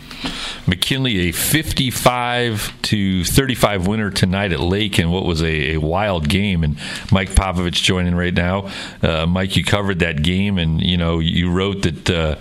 McKinley 0.68 1.30
a 1.30 1.32
55 1.32 2.82
to 2.84 3.24
35 3.24 3.88
winner 3.88 4.10
tonight 4.10 4.52
at 4.52 4.60
Lake 4.60 4.98
and 4.98 5.12
what 5.12 5.26
was 5.26 5.42
a, 5.42 5.74
a 5.74 5.78
wild 5.78 6.30
game. 6.30 6.64
And 6.64 6.78
Mike 7.12 7.32
Popovich 7.32 7.84
joining 7.84 8.16
right 8.16 8.34
now. 8.34 8.70
Uh, 9.02 9.26
Mike, 9.26 9.58
you 9.58 9.64
covered 9.64 10.00
that 10.00 10.24
game, 10.24 10.58
and 10.58 10.82
you 10.82 10.98
know 10.98 11.20
you 11.20 11.52
wrote 11.52 11.84
that. 11.84 12.10
Uh, 12.10 12.36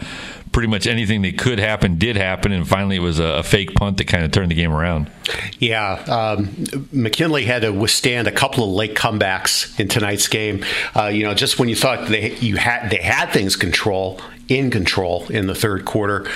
pretty 0.53 0.69
much 0.69 0.87
anything 0.87 1.23
that 1.23 1.39
could 1.39 1.59
happen 1.59 1.99
did 1.99 2.17
happen, 2.17 2.53
and 2.53 2.67
finally 2.67 2.97
it 2.97 3.03
was 3.03 3.19
a, 3.19 3.25
a 3.25 3.43
fake 3.43 3.75
punt 3.75 3.99
that 3.99 4.07
kind 4.07 4.25
of 4.25 4.31
turned 4.31 4.51
the 4.51 4.55
game 4.55 4.73
around. 4.73 5.11
Yeah, 5.59 5.95
um, 6.09 6.67
McKinley 6.93 7.45
had 7.45 7.63
to 7.63 7.71
withstand 7.71 8.27
a 8.27 8.33
couple 8.33 8.65
of 8.65 8.71
late 8.71 8.95
comebacks 8.95 9.79
in 9.79 9.89
tonight's 9.89 10.29
game. 10.29 10.65
Uh, 10.97 11.07
you 11.07 11.23
know, 11.23 11.35
just 11.35 11.59
when 11.59 11.69
you 11.69 11.77
thought 11.77 12.09
they 12.09 12.35
you 12.37 12.57
had 12.57 12.91
they 12.91 13.03
had 13.03 13.31
things 13.31 13.57
control 13.57 14.21
in 14.49 14.71
control 14.71 15.27
in 15.29 15.47
the 15.47 15.55
third 15.55 15.85
quarter, 15.85 16.27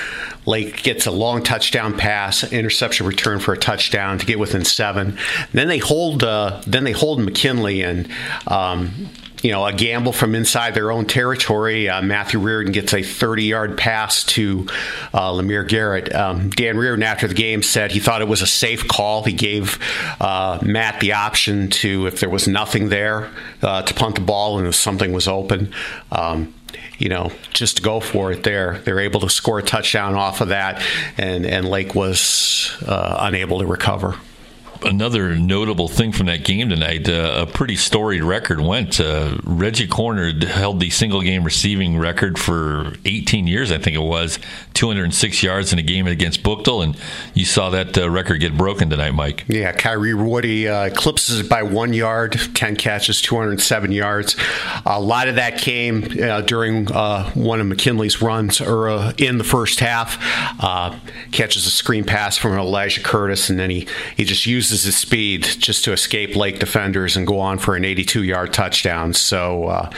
Lake 0.45 0.83
gets 0.83 1.07
a 1.07 1.11
long 1.11 1.43
touchdown 1.43 1.97
pass, 1.97 2.51
interception 2.53 3.07
return 3.07 3.39
for 3.39 3.55
a 3.55 3.59
touchdown 3.59 4.19
to 4.19 4.27
get 4.27 4.39
within 4.39 4.65
seven. 4.65 5.17
then 5.53 5.69
they 5.69 5.79
hold, 5.79 6.23
uh, 6.25 6.61
then 6.67 6.85
they 6.85 6.93
hold 6.93 7.21
McKinley, 7.21 7.83
and 7.83 8.09
um, 8.47 9.09
you 9.43 9.51
know, 9.51 9.67
a 9.67 9.73
gamble 9.73 10.13
from 10.13 10.35
inside 10.35 10.75
their 10.75 10.93
own 10.93 11.05
territory. 11.05 11.89
Uh, 11.89 12.01
Matthew 12.01 12.39
Reardon 12.39 12.73
gets 12.73 12.95
a 12.95 13.03
30 13.03 13.45
yard 13.45 13.77
pass 13.77 14.25
to 14.25 14.67
uh, 15.13 15.33
Lemire 15.33 15.67
Garrett. 15.67 16.15
Um, 16.15 16.51
Dan 16.51 16.79
Reardon, 16.79 17.03
after 17.03 17.27
the 17.27 17.35
game, 17.35 17.63
said 17.63 17.91
he 17.91 18.01
thought 18.01 18.23
it 18.23 18.29
was 18.29 18.41
a 18.41 18.47
safe 18.47 18.87
call. 18.87 19.25
He 19.25 19.33
gave 19.33 19.79
uh, 20.21 20.61
Matt 20.63 21.01
the 21.01 21.13
option 21.13 21.69
to, 21.71 22.07
if 22.07 22.21
there 22.21 22.31
was 22.31 22.47
nothing 22.47 22.89
there, 22.89 23.31
uh, 23.63 23.83
to 23.83 23.95
punt 23.95 24.15
the 24.15 24.21
ball 24.21 24.59
and 24.59 24.69
if 24.69 24.77
something 24.77 25.13
was 25.13 25.27
open. 25.27 25.73
Um, 26.13 26.55
you 26.99 27.09
know, 27.09 27.33
just 27.53 27.83
go 27.83 27.99
for 27.99 28.31
it 28.31 28.45
there. 28.45 28.79
They're 28.79 29.01
able 29.01 29.21
to 29.21 29.29
score 29.29 29.59
a 29.59 29.63
touchdown 29.63 30.15
off 30.15 30.41
of 30.41 30.49
that, 30.49 30.81
and, 31.19 31.45
and 31.45 31.69
Lake 31.69 31.97
was 31.97 32.77
uh, 32.87 33.17
unable 33.21 33.59
to 33.59 33.67
recover 33.67 34.15
another 34.85 35.37
notable 35.37 35.89
thing 35.89 36.13
from 36.13 36.27
that 36.27 36.45
game 36.45 36.69
tonight, 36.69 37.09
uh, 37.09 37.47
a 37.47 37.47
pretty 37.47 37.77
storied 37.77 38.23
record 38.23 38.61
went. 38.61 39.01
Uh, 39.01 39.39
Reggie 39.45 39.87
Corner 39.87 40.33
held 40.47 40.81
the 40.81 40.91
single 40.91 41.23
game 41.23 41.45
receiving 41.45 41.99
record 41.99 42.39
for 42.39 42.93
18 43.05 43.47
years, 43.47 43.71
I 43.71 43.79
think 43.79 43.97
it 43.97 44.03
was, 44.03 44.39
206 44.75 45.43
yards 45.43 45.73
in 45.73 45.79
a 45.79 45.83
game 45.83 46.07
against 46.07 46.43
Buchtel, 46.43 46.83
and 46.83 46.97
you 47.35 47.45
saw 47.45 47.71
that 47.71 47.97
uh, 47.97 48.09
record 48.11 48.39
get 48.39 48.57
broken 48.57 48.91
tonight, 48.91 49.13
Mike. 49.13 49.45
Yeah, 49.49 49.73
Kyrie 49.73 50.15
Woody 50.15 50.69
uh, 50.69 50.85
eclipses 50.85 51.41
it 51.41 51.49
by 51.49 51.63
one 51.63 51.93
yard, 51.93 52.39
10 52.55 52.77
catches, 52.77 53.21
207 53.23 53.93
yards. 53.93 54.37
A 54.85 55.01
lot 55.01 55.29
of 55.29 55.37
that 55.37 55.59
came 55.59 56.05
uh, 56.21 56.41
during 56.43 56.91
uh, 56.91 57.31
one 57.33 57.61
of 57.61 57.67
McKinley's 57.67 58.21
runs 58.21 58.61
or 58.61 59.13
in 59.19 59.39
the 59.39 59.45
first 59.45 59.81
half. 59.81 60.19
catches 61.31 61.67
a 61.67 61.71
screen 61.71 62.05
pass 62.05 62.37
from 62.37 62.59
Elijah 62.59 63.03
Curtis, 63.03 63.51
and 63.51 63.59
then 63.59 63.71
he, 63.71 63.87
he 64.17 64.25
just 64.25 64.47
uses 64.47 64.72
uses 64.73 64.85
his 64.85 64.97
speed 64.97 65.43
just 65.43 65.85
to 65.85 65.93
escape 65.93 66.35
Lake 66.35 66.59
defenders 66.59 67.17
and 67.17 67.27
go 67.27 67.39
on 67.39 67.59
for 67.59 67.77
an 67.77 67.85
82 67.85 68.23
yard 68.23 68.53
touchdown. 68.53 69.13
So, 69.13 69.65
uh, 69.65 69.91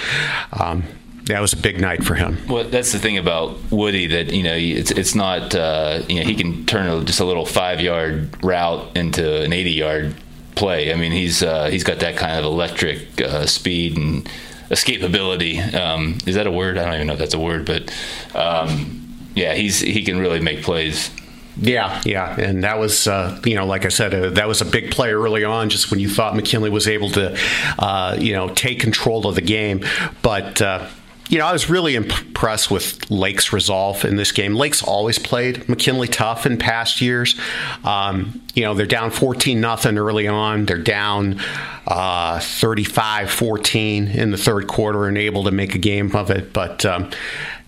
um, 0.53 0.85
that 1.27 1.41
was 1.41 1.55
a 1.55 1.57
big 1.57 1.81
night 1.81 2.05
for 2.05 2.15
him. 2.15 2.37
Well, 2.47 2.65
that's 2.65 2.93
the 2.93 2.99
thing 2.99 3.17
about 3.17 3.57
Woody 3.71 4.09
that 4.09 4.35
you 4.35 4.43
know 4.43 4.55
it's 4.55 4.91
it's 4.91 5.15
not 5.15 5.55
uh, 5.55 6.03
you 6.07 6.21
know 6.21 6.27
he 6.27 6.35
can 6.35 6.67
turn 6.67 7.07
just 7.07 7.19
a 7.19 7.25
little 7.25 7.47
five 7.47 7.81
yard 7.81 8.45
route 8.45 8.95
into 8.95 9.43
an 9.43 9.53
80 9.53 9.71
yard 9.71 10.15
play. 10.55 10.93
I 10.93 10.97
mean 10.97 11.13
he's 11.13 11.43
uh, 11.43 11.71
he's 11.71 11.83
got 11.83 12.01
that 12.01 12.19
kind 12.19 12.39
of 12.39 12.45
electric 12.45 13.23
uh, 13.23 13.47
speed 13.47 13.97
and 13.97 14.29
escapability. 14.69 15.73
Um, 15.73 16.19
is 16.27 16.35
that 16.35 16.47
a 16.47 16.51
word? 16.51 16.77
I 16.77 16.85
don't 16.85 16.95
even 16.95 17.07
know 17.07 17.15
if 17.15 17.19
that's 17.19 17.33
a 17.33 17.39
word, 17.39 17.65
but 17.65 17.91
um, 18.35 19.31
yeah, 19.35 19.55
he's 19.55 19.81
he 19.81 20.05
can 20.05 20.19
really 20.19 20.41
make 20.41 20.63
plays. 20.63 21.11
Yeah, 21.57 22.03
yeah, 22.05 22.39
and 22.39 22.65
that 22.65 22.79
was 22.79 23.07
uh, 23.07 23.41
you 23.45 23.55
know, 23.55 23.67
like 23.67 23.85
I 23.85 23.89
said, 23.89 24.13
uh, 24.13 24.31
that 24.31 24.49
was 24.49 24.61
a 24.61 24.65
big 24.65 24.91
play 24.91 25.13
early 25.13 25.45
on, 25.45 25.71
just 25.71 25.91
when 25.91 26.01
you 26.01 26.09
thought 26.09 26.35
McKinley 26.35 26.71
was 26.71 26.89
able 26.89 27.11
to, 27.11 27.39
uh, 27.79 28.17
you 28.19 28.33
know, 28.33 28.49
take 28.49 28.81
control 28.81 29.27
of 29.27 29.35
the 29.35 29.43
game, 29.43 29.85
but. 30.23 30.61
Uh, 30.61 30.89
you 31.29 31.39
know, 31.39 31.47
I 31.47 31.53
was 31.53 31.71
really 31.71 31.95
impressed 31.95 32.71
with 32.71 33.11
Lake's 33.11 33.53
resolve 33.53 34.05
in 34.05 34.17
this 34.17 34.31
game. 34.31 34.55
Lake's 34.55 34.83
always 34.83 35.19
played 35.19 35.67
McKinley 35.71 36.07
tough 36.07 36.45
in 36.45 36.59
past 36.59 37.01
years. 37.01 37.35
Um, 37.83 38.43
you 38.55 38.63
know, 38.63 38.75
they're 38.75 38.85
down 38.85 39.11
14 39.11 39.59
nothing 39.59 39.97
early 39.97 40.29
on. 40.29 40.67
They're 40.67 40.77
down 40.77 41.41
uh, 41.87 42.41
35 42.41 43.31
14 43.31 44.09
in 44.09 44.31
the 44.33 44.37
third 44.37 44.67
quarter 44.67 45.07
and 45.07 45.17
able 45.17 45.45
to 45.45 45.51
make 45.51 45.75
a 45.75 45.79
game 45.79 46.15
of 46.15 46.31
it. 46.31 46.53
But, 46.53 46.85
um, 46.85 47.11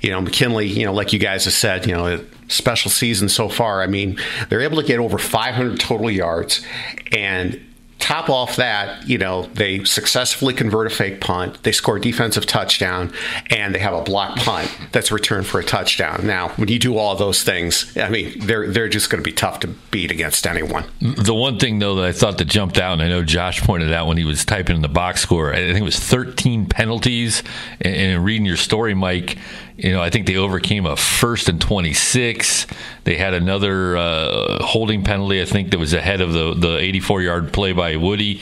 you 0.03 0.11
know, 0.11 0.21
McKinley, 0.21 0.67
you 0.67 0.85
know, 0.85 0.93
like 0.93 1.15
you 1.15 1.19
guys 1.19 1.47
have 1.47 1.55
said, 1.55 1.87
you 1.87 1.95
know, 1.95 2.25
special 2.49 2.91
season 2.91 3.29
so 3.29 3.49
far. 3.49 3.83
I 3.83 3.87
mean, 3.87 4.19
they're 4.49 4.61
able 4.61 4.81
to 4.81 4.87
get 4.87 4.99
over 4.99 5.19
500 5.19 5.79
total 5.81 6.11
yards 6.11 6.65
and 7.13 7.61
top 7.99 8.29
off 8.29 8.55
that, 8.57 9.09
you 9.09 9.19
know, 9.19 9.47
they 9.55 9.83
successfully 9.83 10.55
convert 10.55 10.87
a 10.87 10.91
fake 10.91 11.21
punt, 11.21 11.61
they 11.65 11.73
score 11.73 11.97
a 11.97 12.01
defensive 12.01 12.47
touchdown, 12.47 13.13
and 13.51 13.75
they 13.75 13.81
have 13.81 13.95
a 13.95 14.03
block 14.03 14.37
punt 14.37 14.71
that's 14.93 15.11
returned 15.11 15.47
for 15.47 15.59
a 15.59 15.65
touchdown. 15.65 16.25
Now, 16.25 16.51
when 16.51 16.69
you 16.69 16.79
do 16.79 16.99
all 16.99 17.17
those 17.17 17.43
things, 17.43 17.97
I 17.97 18.09
mean, 18.09 18.39
they're 18.47 18.71
they're 18.71 18.89
just 18.89 19.11
going 19.11 19.23
to 19.23 19.29
be 19.29 19.35
tough 19.35 19.61
to 19.61 19.69
beat 19.91 20.13
against 20.13 20.47
anyone. 20.47 20.85
The 21.01 21.35
one 21.35 21.59
thing 21.59 21.81
though 21.81 21.97
that 21.97 22.05
I 22.05 22.13
thought 22.13 22.39
that 22.39 22.45
jumped 22.45 22.79
out, 22.79 22.93
and 22.93 23.03
I 23.03 23.09
know 23.09 23.25
Josh 23.25 23.61
pointed 23.63 23.93
out 23.93 24.07
when 24.07 24.19
he 24.19 24.25
was 24.25 24.45
typing 24.45 24.77
in 24.77 24.83
the 24.83 24.89
box 24.89 25.23
score, 25.23 25.53
I 25.53 25.57
think 25.57 25.79
it 25.79 25.83
was 25.83 25.99
13 25.99 26.67
penalties. 26.67 27.43
And, 27.81 27.95
and 27.97 28.25
reading 28.25 28.47
your 28.47 28.57
story, 28.57 28.95
Mike, 28.95 29.37
you 29.77 29.93
know, 29.93 30.03
I 30.03 30.11
think 30.11 30.27
they 30.27 30.37
overcame 30.37 30.87
a 30.87 30.97
first 30.97 31.49
and 31.49 31.61
26. 31.61 32.67
They 33.05 33.17
had 33.17 33.35
another 33.35 33.97
uh, 33.97 34.63
holding 34.63 35.05
penalty, 35.05 35.43
I 35.43 35.45
think, 35.45 35.71
that 35.71 35.79
was 35.79 35.93
ahead 35.93 36.21
of 36.21 36.33
the, 36.33 36.55
the 36.55 36.79
84 36.79 37.23
yard 37.23 37.53
play 37.53 37.73
by 37.73 37.97
Woody. 37.97 38.41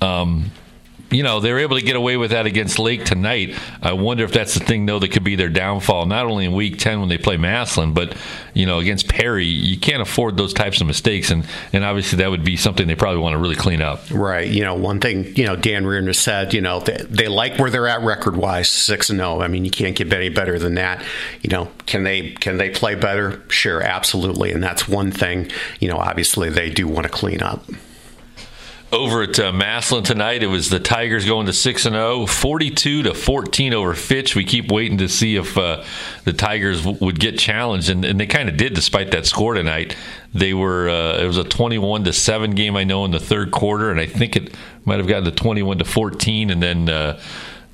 Um, 0.00 0.50
you 1.14 1.22
know, 1.22 1.40
they're 1.40 1.60
able 1.60 1.78
to 1.78 1.84
get 1.84 1.96
away 1.96 2.16
with 2.16 2.32
that 2.32 2.46
against 2.46 2.78
Lake 2.78 3.04
tonight. 3.04 3.56
I 3.80 3.92
wonder 3.92 4.24
if 4.24 4.32
that's 4.32 4.54
the 4.54 4.64
thing, 4.64 4.84
though, 4.86 4.98
that 4.98 5.08
could 5.08 5.22
be 5.22 5.36
their 5.36 5.48
downfall, 5.48 6.06
not 6.06 6.26
only 6.26 6.44
in 6.44 6.52
week 6.52 6.78
10 6.78 7.00
when 7.00 7.08
they 7.08 7.18
play 7.18 7.36
Massillon, 7.36 7.94
but, 7.94 8.16
you 8.52 8.66
know, 8.66 8.78
against 8.80 9.08
Perry. 9.08 9.46
You 9.46 9.78
can't 9.78 10.02
afford 10.02 10.36
those 10.36 10.52
types 10.52 10.80
of 10.80 10.86
mistakes. 10.86 11.30
And, 11.30 11.46
and 11.72 11.84
obviously, 11.84 12.18
that 12.18 12.30
would 12.30 12.44
be 12.44 12.56
something 12.56 12.86
they 12.86 12.96
probably 12.96 13.20
want 13.20 13.34
to 13.34 13.38
really 13.38 13.54
clean 13.54 13.80
up. 13.80 14.10
Right. 14.10 14.48
You 14.48 14.64
know, 14.64 14.74
one 14.74 15.00
thing, 15.00 15.36
you 15.36 15.44
know, 15.44 15.56
Dan 15.56 15.86
Reardon 15.86 16.12
said, 16.14 16.52
you 16.52 16.60
know, 16.60 16.80
they, 16.80 16.98
they 17.08 17.28
like 17.28 17.58
where 17.58 17.70
they're 17.70 17.86
at 17.86 18.02
record 18.02 18.36
wise, 18.36 18.68
6 18.70 19.10
and 19.10 19.18
0. 19.20 19.40
I 19.40 19.48
mean, 19.48 19.64
you 19.64 19.70
can't 19.70 19.96
get 19.96 20.12
any 20.12 20.28
better 20.28 20.58
than 20.58 20.74
that. 20.74 21.04
You 21.42 21.50
know, 21.50 21.70
can 21.86 22.02
they 22.02 22.32
can 22.32 22.56
they 22.56 22.70
play 22.70 22.94
better? 22.94 23.42
Sure, 23.48 23.80
absolutely. 23.80 24.52
And 24.52 24.62
that's 24.62 24.88
one 24.88 25.12
thing, 25.12 25.50
you 25.80 25.88
know, 25.88 25.96
obviously 25.96 26.50
they 26.50 26.70
do 26.70 26.88
want 26.88 27.04
to 27.04 27.12
clean 27.12 27.42
up 27.42 27.64
over 28.94 29.22
at 29.22 29.38
uh, 29.38 29.52
Massillon 29.52 30.04
tonight. 30.04 30.42
It 30.42 30.46
was 30.46 30.70
the 30.70 30.80
Tigers 30.80 31.26
going 31.26 31.46
to 31.46 31.52
6 31.52 31.86
and 31.86 31.94
0, 31.94 32.26
42 32.26 33.02
to 33.02 33.14
14 33.14 33.74
over 33.74 33.94
Fitch. 33.94 34.34
We 34.36 34.44
keep 34.44 34.70
waiting 34.70 34.98
to 34.98 35.08
see 35.08 35.36
if 35.36 35.58
uh, 35.58 35.84
the 36.24 36.32
Tigers 36.32 36.84
w- 36.84 37.04
would 37.04 37.18
get 37.18 37.38
challenged, 37.38 37.90
and, 37.90 38.04
and 38.04 38.18
they 38.18 38.26
kind 38.26 38.48
of 38.48 38.56
did 38.56 38.74
despite 38.74 39.10
that 39.10 39.26
score 39.26 39.54
tonight. 39.54 39.96
They 40.32 40.54
were 40.54 40.88
uh, 40.88 41.18
it 41.18 41.26
was 41.26 41.36
a 41.36 41.44
21 41.44 42.04
to 42.04 42.12
7 42.12 42.52
game 42.52 42.76
I 42.76 42.84
know 42.84 43.04
in 43.04 43.10
the 43.10 43.20
third 43.20 43.50
quarter, 43.50 43.90
and 43.90 44.00
I 44.00 44.06
think 44.06 44.36
it 44.36 44.54
might 44.84 44.98
have 44.98 45.08
gotten 45.08 45.24
to 45.24 45.32
21 45.32 45.78
to 45.78 45.84
14, 45.84 46.50
and 46.50 46.62
then 46.62 46.88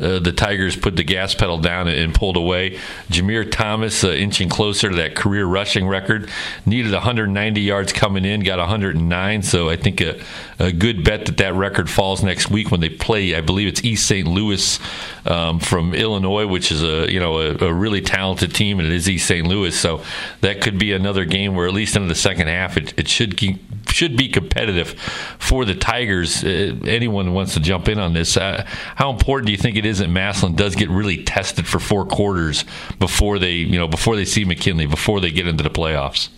uh, 0.00 0.18
the 0.18 0.32
Tigers 0.32 0.76
put 0.76 0.96
the 0.96 1.04
gas 1.04 1.34
pedal 1.34 1.58
down 1.58 1.88
and, 1.88 1.98
and 1.98 2.14
pulled 2.14 2.36
away. 2.36 2.78
Jameer 3.08 3.50
Thomas 3.50 4.04
uh, 4.04 4.10
inching 4.10 4.48
closer 4.48 4.90
to 4.90 4.96
that 4.96 5.14
career 5.14 5.46
rushing 5.46 5.86
record. 5.86 6.30
Needed 6.66 6.92
190 6.92 7.60
yards 7.60 7.92
coming 7.92 8.24
in, 8.24 8.40
got 8.40 8.58
109. 8.58 9.42
So 9.42 9.68
I 9.68 9.76
think 9.76 10.00
a, 10.00 10.20
a 10.58 10.72
good 10.72 11.04
bet 11.04 11.26
that 11.26 11.38
that 11.38 11.54
record 11.54 11.90
falls 11.90 12.22
next 12.22 12.50
week 12.50 12.70
when 12.70 12.80
they 12.80 12.88
play. 12.88 13.34
I 13.34 13.40
believe 13.40 13.68
it's 13.68 13.84
East 13.84 14.06
St. 14.06 14.26
Louis 14.26 14.78
um, 15.26 15.58
from 15.58 15.94
Illinois, 15.94 16.46
which 16.46 16.70
is 16.70 16.82
a 16.82 17.10
you 17.10 17.18
know 17.18 17.38
a, 17.38 17.56
a, 17.66 17.72
really 17.72 18.00
talented 18.00 18.54
team, 18.54 18.78
and 18.78 18.86
it 18.86 18.94
is 18.94 19.08
East 19.08 19.26
St. 19.26 19.46
Louis. 19.46 19.78
So 19.78 20.02
that 20.42 20.60
could 20.60 20.78
be 20.78 20.92
another 20.92 21.24
game 21.24 21.54
where 21.54 21.66
at 21.66 21.74
least 21.74 21.96
in 21.96 22.08
the 22.08 22.14
second 22.14 22.48
half 22.48 22.76
it, 22.76 22.94
it 22.98 23.08
should 23.08 23.36
keep, 23.36 23.60
should 23.88 24.16
be 24.16 24.28
competitive 24.28 24.90
for 25.38 25.64
the 25.64 25.74
Tigers. 25.74 26.44
Uh, 26.44 26.76
anyone 26.84 27.32
wants 27.32 27.54
to 27.54 27.60
jump 27.60 27.88
in 27.88 27.98
on 27.98 28.12
this? 28.12 28.36
Uh, 28.36 28.64
how 28.96 29.10
important 29.10 29.46
do 29.46 29.52
you 29.52 29.58
think 29.58 29.76
it 29.76 29.86
is 29.86 29.89
that 29.98 30.08
Massillon 30.08 30.54
does 30.54 30.74
get 30.74 30.88
really 30.88 31.22
tested 31.24 31.66
for 31.66 31.78
four 31.78 32.04
quarters 32.04 32.64
before 32.98 33.38
they 33.38 33.52
you 33.52 33.78
know 33.78 33.88
before 33.88 34.16
they 34.16 34.24
see 34.24 34.44
McKinley 34.44 34.86
before 34.86 35.20
they 35.20 35.30
get 35.30 35.46
into 35.46 35.62
the 35.62 35.70
playoffs? 35.70 36.28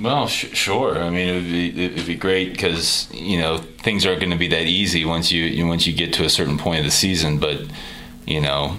Well, 0.00 0.28
sh- 0.28 0.56
sure. 0.56 0.98
I 0.98 1.10
mean, 1.10 1.28
it 1.28 1.34
would 1.34 1.44
be 1.44 1.84
it'd 1.84 2.06
be 2.06 2.14
great 2.14 2.52
because 2.52 3.08
you 3.12 3.38
know 3.38 3.58
things 3.58 4.06
aren't 4.06 4.20
going 4.20 4.32
to 4.32 4.38
be 4.38 4.48
that 4.48 4.62
easy 4.62 5.04
once 5.04 5.30
you, 5.30 5.44
you 5.44 5.66
once 5.66 5.86
you 5.86 5.92
get 5.92 6.12
to 6.14 6.24
a 6.24 6.30
certain 6.30 6.58
point 6.58 6.78
of 6.78 6.84
the 6.84 6.90
season. 6.90 7.38
But 7.38 7.60
you 8.26 8.40
know, 8.40 8.76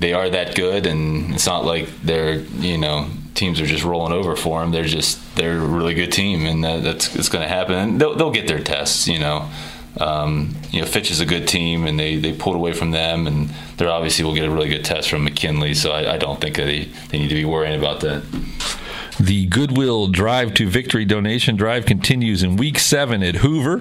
they 0.00 0.14
are 0.14 0.30
that 0.30 0.54
good, 0.54 0.86
and 0.86 1.34
it's 1.34 1.46
not 1.46 1.64
like 1.64 1.88
they're 2.02 2.36
you 2.38 2.78
know 2.78 3.08
teams 3.34 3.60
are 3.60 3.66
just 3.66 3.84
rolling 3.84 4.12
over 4.12 4.34
for 4.34 4.60
them. 4.60 4.72
They're 4.72 4.84
just 4.84 5.20
they're 5.36 5.58
a 5.58 5.66
really 5.66 5.94
good 5.94 6.10
team, 6.10 6.46
and 6.46 6.64
that, 6.64 6.82
that's 6.82 7.14
it's 7.14 7.28
going 7.28 7.42
to 7.42 7.48
happen. 7.48 7.98
They'll 7.98 8.14
they'll 8.14 8.30
get 8.30 8.48
their 8.48 8.62
tests. 8.62 9.06
You 9.06 9.18
know, 9.18 9.50
um, 10.00 10.54
you 10.70 10.80
know 10.80 10.86
Fitch 10.86 11.10
is 11.10 11.20
a 11.20 11.26
good 11.26 11.48
team, 11.48 11.86
and 11.86 11.98
they 11.98 12.16
they 12.16 12.32
pulled 12.32 12.56
away 12.56 12.72
from 12.72 12.90
them, 12.90 13.26
and 13.26 13.48
they're 13.76 13.90
obviously 13.90 14.24
will 14.24 14.34
get 14.34 14.44
a 14.44 14.50
really 14.50 14.68
good 14.68 14.84
test 14.84 15.08
from 15.10 15.24
McKinley. 15.24 15.74
So 15.74 15.92
I, 15.92 16.14
I 16.14 16.18
don't 16.18 16.40
think 16.40 16.56
that 16.56 16.64
they 16.64 16.84
they 17.10 17.18
need 17.18 17.28
to 17.28 17.34
be 17.34 17.44
worrying 17.44 17.78
about 17.78 18.00
that. 18.00 18.22
The 19.18 19.46
Goodwill 19.46 20.08
Drive 20.08 20.52
to 20.54 20.68
Victory 20.68 21.06
donation 21.06 21.56
drive 21.56 21.86
continues 21.86 22.42
in 22.42 22.56
week 22.56 22.78
seven 22.78 23.22
at 23.22 23.36
Hoover 23.36 23.80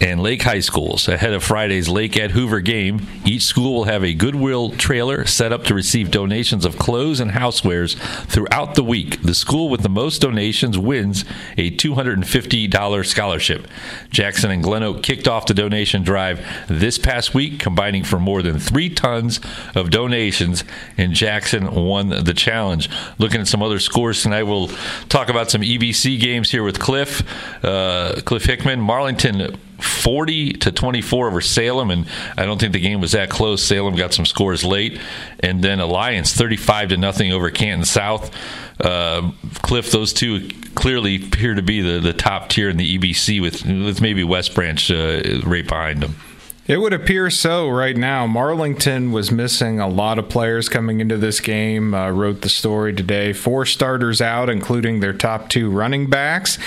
and 0.00 0.22
Lake 0.22 0.42
High 0.42 0.60
Schools. 0.60 1.08
Ahead 1.08 1.32
of 1.32 1.42
Friday's 1.42 1.88
Lake 1.88 2.16
at 2.16 2.32
Hoover 2.32 2.60
game, 2.60 3.06
each 3.24 3.42
school 3.42 3.74
will 3.74 3.84
have 3.84 4.04
a 4.04 4.14
Goodwill 4.14 4.70
trailer 4.70 5.26
set 5.26 5.52
up 5.52 5.64
to 5.64 5.74
receive 5.74 6.10
donations 6.10 6.64
of 6.64 6.78
clothes 6.78 7.20
and 7.20 7.32
housewares 7.32 7.96
throughout 8.26 8.74
the 8.74 8.84
week. 8.84 9.22
The 9.22 9.34
school 9.34 9.68
with 9.68 9.82
the 9.82 9.88
most 9.88 10.20
donations 10.20 10.78
wins 10.78 11.24
a 11.56 11.70
$250 11.70 13.06
scholarship. 13.06 13.66
Jackson 14.10 14.50
and 14.50 14.62
Glen 14.62 14.82
Oak 14.82 15.02
kicked 15.02 15.28
off 15.28 15.46
the 15.46 15.54
donation 15.54 16.02
drive 16.02 16.44
this 16.68 16.98
past 16.98 17.34
week, 17.34 17.58
combining 17.58 18.04
for 18.04 18.18
more 18.18 18.42
than 18.42 18.58
three 18.58 18.88
tons 18.88 19.40
of 19.74 19.90
donations, 19.90 20.64
and 20.96 21.12
Jackson 21.12 21.72
won 21.74 22.08
the 22.08 22.34
challenge. 22.34 22.88
Looking 23.18 23.40
at 23.40 23.48
some 23.48 23.62
other 23.62 23.78
scores 23.78 24.22
tonight, 24.22 24.44
we'll 24.44 24.68
talk 25.08 25.28
about 25.28 25.50
some 25.50 25.62
EBC 25.62 26.20
games 26.20 26.50
here 26.50 26.62
with 26.62 26.78
Cliff, 26.78 27.22
uh, 27.64 28.20
Cliff 28.24 28.44
Hickman. 28.44 28.80
Marlington 28.80 29.58
40 29.82 30.54
to 30.54 30.72
24 30.72 31.28
over 31.28 31.40
Salem, 31.40 31.90
and 31.90 32.06
I 32.36 32.44
don't 32.44 32.60
think 32.60 32.72
the 32.72 32.80
game 32.80 33.00
was 33.00 33.12
that 33.12 33.30
close. 33.30 33.62
Salem 33.62 33.94
got 33.96 34.14
some 34.14 34.26
scores 34.26 34.64
late, 34.64 35.00
and 35.40 35.62
then 35.62 35.80
Alliance 35.80 36.32
35 36.32 36.90
to 36.90 36.96
nothing 36.96 37.32
over 37.32 37.50
Canton 37.50 37.84
South. 37.84 38.34
Uh, 38.80 39.32
Cliff, 39.62 39.90
those 39.90 40.12
two 40.12 40.48
clearly 40.74 41.16
appear 41.16 41.54
to 41.54 41.62
be 41.62 41.80
the, 41.80 42.00
the 42.00 42.12
top 42.12 42.48
tier 42.48 42.68
in 42.68 42.76
the 42.76 42.98
EBC, 42.98 43.40
with 43.40 43.64
with 43.64 44.00
maybe 44.00 44.24
West 44.24 44.54
Branch 44.54 44.90
uh, 44.90 45.40
right 45.44 45.66
behind 45.66 46.02
them. 46.02 46.16
It 46.64 46.76
would 46.76 46.92
appear 46.92 47.28
so 47.28 47.68
right 47.68 47.96
now. 47.96 48.28
Marlington 48.28 49.10
was 49.10 49.32
missing 49.32 49.80
a 49.80 49.88
lot 49.88 50.16
of 50.16 50.28
players 50.28 50.68
coming 50.68 51.00
into 51.00 51.16
this 51.16 51.40
game. 51.40 51.92
Uh, 51.92 52.10
wrote 52.10 52.42
the 52.42 52.48
story 52.48 52.92
today. 52.92 53.32
Four 53.32 53.66
starters 53.66 54.20
out, 54.20 54.48
including 54.48 55.00
their 55.00 55.12
top 55.12 55.48
two 55.48 55.68
running 55.70 56.08
backs. 56.08 56.58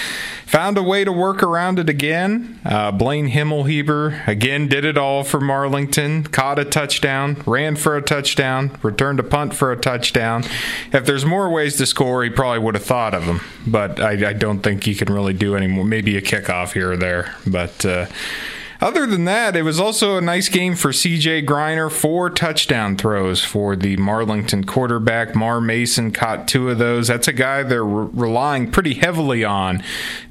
Found 0.47 0.77
a 0.77 0.83
way 0.83 1.05
to 1.05 1.13
work 1.13 1.41
around 1.41 1.79
it 1.79 1.87
again. 1.87 2.59
Uh, 2.65 2.91
Blaine 2.91 3.29
Himmelheber 3.29 4.27
again 4.27 4.67
did 4.67 4.83
it 4.83 4.97
all 4.97 5.23
for 5.23 5.39
Marlington. 5.39 6.29
Caught 6.29 6.59
a 6.59 6.65
touchdown, 6.65 7.41
ran 7.45 7.77
for 7.77 7.95
a 7.95 8.01
touchdown, 8.01 8.77
returned 8.83 9.21
a 9.21 9.23
punt 9.23 9.53
for 9.53 9.71
a 9.71 9.77
touchdown. 9.77 10.43
If 10.91 11.05
there's 11.05 11.25
more 11.25 11.49
ways 11.49 11.77
to 11.77 11.85
score, 11.85 12.21
he 12.25 12.29
probably 12.29 12.59
would 12.59 12.75
have 12.75 12.83
thought 12.83 13.13
of 13.13 13.25
them. 13.25 13.39
But 13.65 14.01
I, 14.01 14.29
I 14.29 14.33
don't 14.33 14.59
think 14.59 14.83
he 14.83 14.93
can 14.93 15.11
really 15.11 15.33
do 15.33 15.55
any 15.55 15.67
more. 15.67 15.85
Maybe 15.85 16.17
a 16.17 16.21
kickoff 16.21 16.73
here 16.73 16.91
or 16.91 16.97
there. 16.97 17.33
But. 17.47 17.85
Uh, 17.85 18.07
other 18.81 19.05
than 19.05 19.25
that, 19.25 19.55
it 19.55 19.61
was 19.61 19.79
also 19.79 20.17
a 20.17 20.21
nice 20.21 20.49
game 20.49 20.75
for 20.75 20.91
CJ 20.91 21.45
Griner. 21.45 21.91
Four 21.91 22.29
touchdown 22.29 22.97
throws 22.97 23.43
for 23.43 23.75
the 23.75 23.97
Marlington 23.97 24.65
quarterback. 24.65 25.35
Mar 25.35 25.61
Mason 25.61 26.11
caught 26.11 26.47
two 26.47 26.69
of 26.69 26.77
those. 26.77 27.07
That's 27.07 27.27
a 27.27 27.33
guy 27.33 27.63
they're 27.63 27.83
re- 27.83 28.09
relying 28.13 28.71
pretty 28.71 28.95
heavily 28.95 29.43
on 29.43 29.83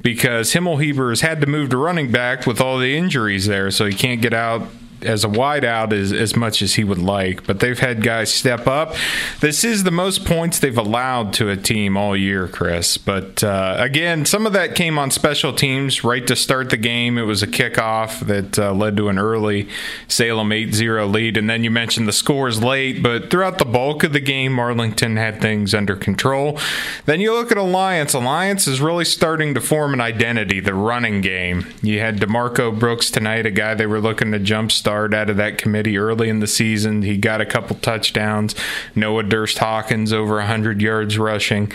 because 0.03 0.53
Himmelheber 0.53 1.11
has 1.11 1.23
had 1.23 1.41
to 1.41 1.47
move 1.47 1.71
to 1.71 1.77
running 1.77 2.11
back 2.11 2.47
with 2.47 2.61
all 2.61 2.79
the 2.79 2.97
injuries 2.97 3.47
there, 3.47 3.71
so 3.71 3.87
he 3.87 3.95
can't 3.95 4.21
get 4.21 4.35
out 4.35 4.69
as 5.05 5.25
a 5.25 5.29
wideout 5.29 5.93
as, 5.93 6.13
as 6.13 6.37
much 6.37 6.63
as 6.63 6.75
he 6.75 6.85
would 6.85 6.99
like, 6.99 7.47
but 7.47 7.61
they've 7.61 7.79
had 7.79 8.03
guys 8.03 8.33
step 8.33 8.67
up. 8.67 8.95
This 9.41 9.65
is 9.65 9.85
the 9.85 9.91
most 9.91 10.25
points 10.25 10.59
they've 10.59 10.77
allowed 10.77 11.33
to 11.35 11.51
a 11.51 11.57
team 11.57 11.97
all 11.97 12.17
year, 12.17 12.49
Chris. 12.49 12.97
But 12.97 13.45
uh, 13.45 13.77
again, 13.79 14.25
some 14.25 14.47
of 14.47 14.53
that 14.55 14.75
came 14.75 14.99
on 14.99 15.11
special 15.11 15.53
teams 15.53 16.05
right 16.05 16.27
to 16.27 16.37
start 16.37 16.71
the 16.71 16.77
game. 16.77 17.19
It 17.19 17.23
was 17.23 17.43
a 17.43 17.47
kickoff 17.47 18.21
that 18.21 18.59
uh, 18.59 18.73
led 18.73 18.97
to 18.97 19.09
an 19.09 19.19
early 19.19 19.69
Salem 20.09 20.53
8 20.53 20.75
0 20.75 21.07
lead. 21.07 21.37
And 21.37 21.49
then 21.49 21.65
you 21.65 21.71
mentioned 21.71 22.09
the 22.09 22.13
scores 22.13 22.63
late, 22.63 23.03
but 23.03 23.31
throughout 23.31 23.59
the 23.59 23.65
bulk 23.65 24.05
of 24.05 24.13
the 24.13 24.21
game, 24.21 24.53
Marlington 24.57 25.17
had 25.17 25.41
things 25.41 25.75
under 25.75 25.97
control. 25.97 26.59
Then 27.07 27.21
you 27.21 27.33
look 27.33 27.51
at 27.51 27.59
Alliance. 27.59 28.15
Alliance 28.15 28.67
is 28.67 28.81
really 28.81 29.05
starting 29.05 29.55
to 29.55 29.61
form 29.61 29.93
an 29.93 30.01
identity, 30.01 30.61
the 30.61 30.75
running 30.75 31.21
game. 31.21 31.67
You 31.83 32.01
had 32.01 32.19
DeMarco 32.19 32.79
Brooks 32.79 33.11
tonight, 33.11 33.47
a 33.47 33.51
guy 33.51 33.75
they 33.75 33.87
were 33.87 34.01
looking 34.01 34.33
to 34.33 34.39
jumpstart 34.39 34.94
out 34.95 35.31
of 35.31 35.37
that 35.39 35.59
committee 35.59 35.99
early 35.99 36.29
in 36.29 36.39
the 36.39 36.47
season. 36.47 37.03
He 37.03 37.17
got 37.17 37.41
a 37.41 37.47
couple 37.47 37.75
touchdowns. 37.77 38.55
Noah 38.95 39.25
Durst 39.25 39.59
Hawkins 39.59 40.13
over 40.13 40.37
100 40.37 40.81
yards 40.81 41.19
rushing. 41.19 41.73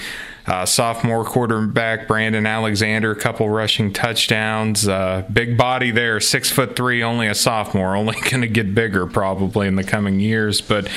Uh, 0.49 0.65
sophomore 0.65 1.23
quarterback 1.23 2.07
Brandon 2.07 2.47
Alexander, 2.47 3.11
a 3.11 3.15
couple 3.15 3.47
rushing 3.47 3.93
touchdowns. 3.93 4.87
Uh, 4.87 5.23
big 5.31 5.55
body 5.55 5.91
there, 5.91 6.19
six 6.19 6.49
foot 6.49 6.75
three, 6.75 7.03
only 7.03 7.27
a 7.27 7.35
sophomore, 7.35 7.95
only 7.95 8.19
going 8.31 8.41
to 8.41 8.47
get 8.47 8.73
bigger 8.73 9.05
probably 9.05 9.67
in 9.67 9.75
the 9.75 9.83
coming 9.83 10.19
years. 10.19 10.59
But 10.59 10.89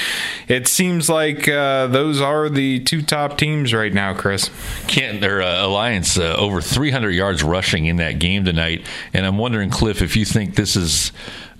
it 0.49 0.68
seems 0.68 1.11
like 1.11 1.47
uh, 1.49 1.88
those 1.88 2.18
are 2.18 2.49
the 2.49 2.80
two 2.80 3.02
top 3.02 3.37
teams 3.37 3.75
right 3.75 3.92
now, 3.92 4.14
Chris. 4.14 4.49
Can't 4.87 5.21
their 5.21 5.42
uh, 5.42 5.66
alliance 5.66 6.16
uh, 6.16 6.35
over 6.38 6.62
300 6.62 7.11
yards 7.11 7.42
rushing 7.42 7.85
in 7.85 7.97
that 7.97 8.18
game 8.18 8.47
tonight, 8.47 8.87
and 9.12 9.26
I'm 9.26 9.37
wondering, 9.37 9.68
Cliff, 9.68 10.00
if 10.00 10.16
you 10.16 10.25
think 10.25 10.54
this 10.54 10.76
is 10.76 11.12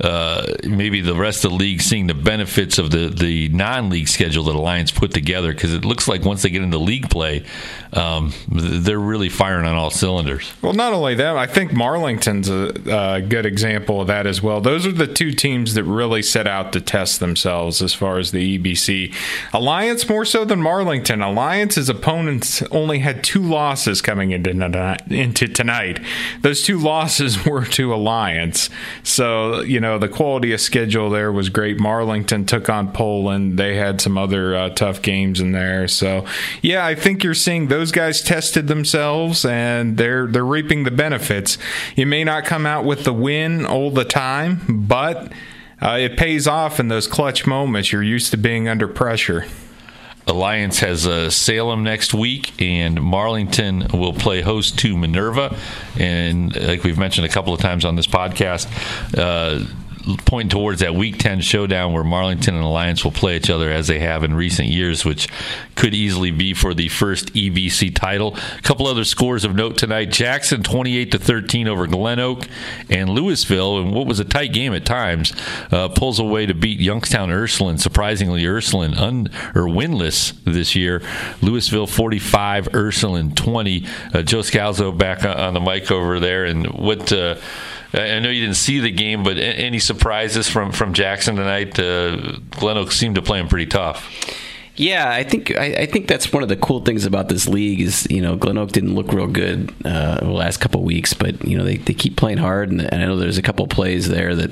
uh, 0.03 0.55
maybe 0.65 1.01
the 1.01 1.15
rest 1.15 1.45
of 1.45 1.53
the 1.53 1.57
league 1.57 1.81
seeing 1.81 2.09
the 2.09 2.15
benefits 2.15 2.79
of 2.79 2.91
the, 2.91 3.09
the 3.09 3.49
non 3.51 3.89
league 3.89 4.09
schedule 4.09 4.45
that 4.45 4.55
Alliance 4.55 4.91
put 4.91 5.13
together 5.13 5.53
because 5.53 5.73
it 5.73 5.85
looks 5.85 6.09
like 6.09 6.25
once 6.25 6.43
they 6.43 6.51
get 6.51 6.63
into 6.63 6.79
league 6.79 7.09
play, 7.09 7.45
um, 7.93 8.33
they're 8.49 8.99
really 8.99 9.29
firing 9.29 9.67
on 9.67 9.75
all 9.75 9.91
cylinders. 9.91 10.53
Well, 10.63 10.73
not 10.73 10.93
only 10.93 11.15
that, 11.17 11.37
I 11.37 11.47
think 11.47 11.73
Marlington's 11.73 12.49
a, 12.49 13.17
a, 13.17 13.21
good 13.23 13.45
example 13.45 14.01
of 14.01 14.07
that 14.07 14.27
as 14.27 14.43
well. 14.43 14.61
Those 14.61 14.87
are 14.87 14.93
the 14.93 15.07
two 15.07 15.33
teams 15.33 15.75
that 15.75 15.85
really 15.85 16.23
set 16.23 16.47
out 16.47 16.73
to 16.73 16.81
test 16.81 17.21
themselves 17.21 17.83
as 17.83 17.93
far 17.93 18.19
as 18.19 18.31
the 18.31 18.59
EBC. 18.59 19.15
Alliance 19.53 20.09
more 20.09 20.25
so 20.25 20.45
than 20.45 20.61
Marlington. 20.61 21.23
Alliance's 21.23 21.89
opponents 21.89 22.63
only 22.71 23.01
had 23.01 23.23
two 23.23 23.43
losses 23.43 24.01
coming 24.01 24.31
into, 24.31 24.51
into 25.11 25.49
tonight. 25.49 26.01
Those 26.41 26.63
two 26.63 26.79
losses 26.79 27.45
were 27.47 27.65
to 27.67 27.95
Alliance. 27.95 28.71
So, 29.03 29.61
you 29.61 29.81
know, 29.81 29.99
the 29.99 30.09
quality 30.09 30.53
of 30.53 30.61
schedule 30.61 31.11
there 31.11 31.31
was 31.31 31.49
great. 31.49 31.79
Marlington 31.79 32.47
took 32.47 32.69
on 32.69 32.93
Poland. 32.93 33.59
They 33.59 33.77
had 33.77 34.01
some 34.01 34.17
other 34.17 34.55
uh, 34.55 34.71
tough 34.71 35.03
games 35.03 35.41
in 35.41 35.53
there. 35.53 35.89
So, 35.89 36.25
yeah, 36.63 36.87
I 36.87 36.95
think 36.95 37.23
you're 37.23 37.35
seeing 37.35 37.69
those 37.73 37.91
guys 37.91 38.21
tested 38.21 38.69
themselves 38.69 39.47
and 39.47 39.97
they're 39.97 40.27
they're 40.27 40.45
reaping 40.45 40.85
the 40.85 40.91
benefits. 40.91 41.57
You 41.97 42.05
may 42.05 42.23
not 42.23 42.45
come 42.45 42.67
out 42.67 42.85
with 42.85 43.05
the 43.05 43.15
win 43.15 43.65
all 43.65 43.91
the 43.91 44.05
time, 44.05 44.61
but 44.69 45.33
uh, 45.81 45.97
it 45.99 46.19
pays 46.19 46.47
off 46.47 46.79
in 46.79 46.89
those 46.89 47.07
clutch 47.07 47.47
moments. 47.47 47.91
You're 47.91 48.03
used 48.03 48.31
to 48.33 48.37
being 48.37 48.69
under 48.69 48.87
pressure. 48.87 49.47
Alliance 50.27 50.81
has 50.81 51.07
uh, 51.07 51.31
Salem 51.31 51.83
next 51.83 52.13
week, 52.13 52.61
and 52.61 52.99
Marlington 52.99 53.91
will 53.99 54.13
play 54.13 54.43
host 54.43 54.79
to 54.81 54.95
Minerva. 54.95 55.57
And 55.99 56.55
like 56.55 56.85
we've 56.85 56.99
mentioned 56.99 57.25
a 57.25 57.31
couple 57.31 57.55
of 57.55 57.61
times 57.61 57.87
on 57.87 57.97
this 57.97 58.07
podcast, 58.07 58.69
uh, 59.17 59.65
pointing 60.25 60.49
towards 60.49 60.81
that 60.81 60.95
Week 60.95 61.19
10 61.19 61.41
showdown 61.41 61.93
where 61.93 62.05
Marlington 62.05 62.49
and 62.49 62.63
Alliance 62.63 63.05
will 63.05 63.13
play 63.13 63.37
each 63.37 63.51
other 63.51 63.71
as 63.71 63.87
they 63.87 64.01
have 64.01 64.25
in 64.25 64.35
recent 64.35 64.69
years, 64.69 65.05
which 65.05 65.29
could 65.75 65.95
easily 65.95 66.31
be 66.31 66.55
for 66.55 66.75
the 66.75 66.89
first 66.89 67.33
EBC 67.35 67.95
title. 67.95 68.37
A 68.37 68.63
couple 68.63 68.87
other 68.87 69.05
scores 69.05 69.45
of 69.45 69.55
note 69.55 69.79
tonight: 69.79 70.07
Jackson 70.07 70.63
28 70.63 71.13
to 71.13 71.19
13 71.19 71.69
over 71.69 71.87
Glen 71.87 72.19
Oak, 72.19 72.47
and 72.91 73.11
Louisville, 73.11 73.79
and 73.79 73.93
what 73.93 74.07
was 74.07 74.21
a 74.21 74.25
tight 74.25 74.53
game 74.53 74.75
at 74.75 74.85
times, 74.85 75.33
uh, 75.71 75.89
pulls 75.89 76.19
away 76.19 76.47
to 76.47 76.55
beat 76.55 76.81
Youngstown 76.81 77.31
Ursuline. 77.31 77.79
Surprisingly, 77.79 78.45
Ursuline 78.45 78.95
un, 78.95 79.29
or 79.55 79.63
winless 79.63 80.35
this 80.45 80.75
year. 80.75 81.03
Louisville 81.41 81.87
45, 81.87 82.75
Ursuline 82.75 83.35
20. 83.35 83.87
Uh, 84.13 84.23
Joe 84.23 84.41
Scalzo 84.41 84.97
back 84.97 85.25
on 85.25 85.55
the 85.55 85.61
mic 85.61 85.91
over 85.91 86.21
there, 86.21 86.45
and 86.45 86.67
what. 86.67 87.13
Uh, 87.13 87.37
I 87.95 88.21
know 88.21 88.31
you 88.31 88.41
didn't 88.41 88.57
see 88.57 88.81
the 88.81 88.91
game, 88.91 89.23
but 89.23 89.37
any 89.39 89.79
surprises 89.79 90.49
from 90.49 90.73
from 90.73 90.95
Jackson 90.95 91.37
tonight? 91.37 91.79
Uh, 91.79 92.39
Glen 92.51 92.79
Oak 92.79 92.91
seemed 92.93 93.17
to 93.17 93.23
play 93.23 93.39
him 93.39 93.49
pretty 93.49 93.67
tough. 93.67 94.11
Yeah, 94.75 95.11
I 95.11 95.23
think 95.23 95.55
I, 95.57 95.75
I, 95.81 95.87
think 95.87 96.09
that's 96.09 96.33
one 96.33 96.43
of 96.43 96.49
the 96.49 96.57
cool 96.57 96.81
things 96.81 97.05
about 97.05 97.29
this 97.29 97.47
league 97.47 97.83
is 97.83 98.07
you 98.11 98.23
know 98.23 98.37
Glen 98.37 98.57
Oak 98.57 98.73
didn't 98.73 98.95
look 98.95 99.13
real 99.13 99.27
good 99.27 99.75
uh, 99.85 100.21
the 100.21 100.31
last 100.31 100.59
couple 100.59 100.83
weeks, 100.83 101.13
but 101.13 101.45
you 101.47 101.59
know 101.59 101.65
they, 101.65 101.77
they 101.77 101.93
keep 101.93 102.17
playing 102.17 102.39
hard, 102.39 102.71
and, 102.71 102.81
and 102.81 103.03
I 103.03 103.07
know 103.07 103.17
there's 103.17 103.37
a 103.37 103.43
couple 103.43 103.67
plays 103.67 104.09
there 104.09 104.35
that 104.35 104.51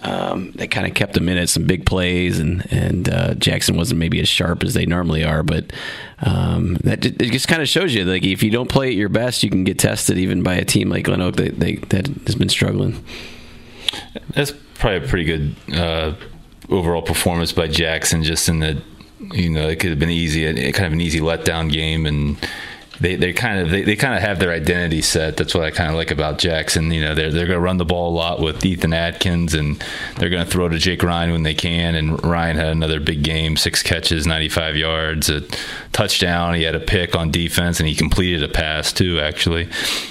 um, 0.00 0.52
they 0.52 0.66
kind 0.66 0.86
of 0.86 0.94
kept 0.94 1.12
them 1.14 1.28
in 1.28 1.36
at 1.36 1.48
some 1.48 1.64
big 1.64 1.84
plays, 1.84 2.38
and 2.38 2.66
and 2.72 3.08
uh, 3.08 3.34
Jackson 3.34 3.76
wasn't 3.76 4.00
maybe 4.00 4.20
as 4.20 4.28
sharp 4.28 4.64
as 4.64 4.74
they 4.74 4.86
normally 4.86 5.22
are, 5.22 5.42
but 5.42 5.72
um, 6.20 6.74
that 6.84 7.04
it 7.04 7.18
just 7.18 7.48
kind 7.48 7.60
of 7.60 7.68
shows 7.68 7.94
you 7.94 8.04
like 8.04 8.24
if 8.24 8.42
you 8.42 8.50
don't 8.50 8.70
play 8.70 8.88
at 8.88 8.94
your 8.94 9.10
best, 9.10 9.42
you 9.42 9.50
can 9.50 9.64
get 9.64 9.78
tested 9.78 10.18
even 10.18 10.42
by 10.42 10.54
a 10.54 10.64
team 10.64 10.88
like 10.88 11.04
Glen 11.04 11.20
Oak 11.20 11.36
that 11.36 11.60
they, 11.60 11.76
that 11.76 12.06
has 12.26 12.34
been 12.34 12.48
struggling. 12.48 13.04
That's 14.30 14.52
probably 14.74 15.04
a 15.04 15.08
pretty 15.08 15.24
good 15.24 15.56
uh, 15.74 16.14
overall 16.70 17.02
performance 17.02 17.52
by 17.52 17.68
Jackson. 17.68 18.22
Just 18.22 18.48
in 18.48 18.60
that 18.60 18.78
you 19.32 19.50
know 19.50 19.68
it 19.68 19.78
could 19.78 19.90
have 19.90 19.98
been 19.98 20.10
easy, 20.10 20.46
kind 20.72 20.86
of 20.86 20.92
an 20.92 21.00
easy 21.02 21.20
letdown 21.20 21.70
game, 21.70 22.06
and 22.06 22.38
they 23.02 23.16
they 23.16 23.32
kind 23.32 23.58
of 23.58 23.70
they, 23.70 23.82
they 23.82 23.96
kind 23.96 24.14
of 24.14 24.22
have 24.22 24.38
their 24.38 24.52
identity 24.52 25.02
set. 25.02 25.36
That's 25.36 25.54
what 25.54 25.64
I 25.64 25.70
kind 25.70 25.90
of 25.90 25.96
like 25.96 26.10
about 26.10 26.38
Jackson. 26.38 26.90
You 26.92 27.04
know, 27.04 27.14
they're 27.14 27.30
they're 27.30 27.46
going 27.46 27.58
to 27.58 27.60
run 27.60 27.78
the 27.78 27.84
ball 27.84 28.10
a 28.10 28.14
lot 28.14 28.40
with 28.40 28.64
Ethan 28.64 28.92
Atkins, 28.92 29.54
and 29.54 29.84
they're 30.16 30.30
going 30.30 30.44
to 30.44 30.50
throw 30.50 30.68
to 30.68 30.78
Jake 30.78 31.02
Ryan 31.02 31.32
when 31.32 31.42
they 31.42 31.54
can. 31.54 31.96
And 31.96 32.22
Ryan 32.24 32.56
had 32.56 32.68
another 32.68 33.00
big 33.00 33.24
game, 33.24 33.56
six 33.56 33.82
catches, 33.82 34.26
95 34.26 34.76
yards, 34.76 35.28
a 35.28 35.42
touchdown. 35.92 36.54
He 36.54 36.62
had 36.62 36.76
a 36.76 36.80
pick 36.80 37.16
on 37.16 37.32
defense, 37.32 37.80
and 37.80 37.88
he 37.88 37.94
completed 37.94 38.42
a 38.44 38.48
pass 38.48 38.92
too, 38.92 39.18
actually. 39.20 39.68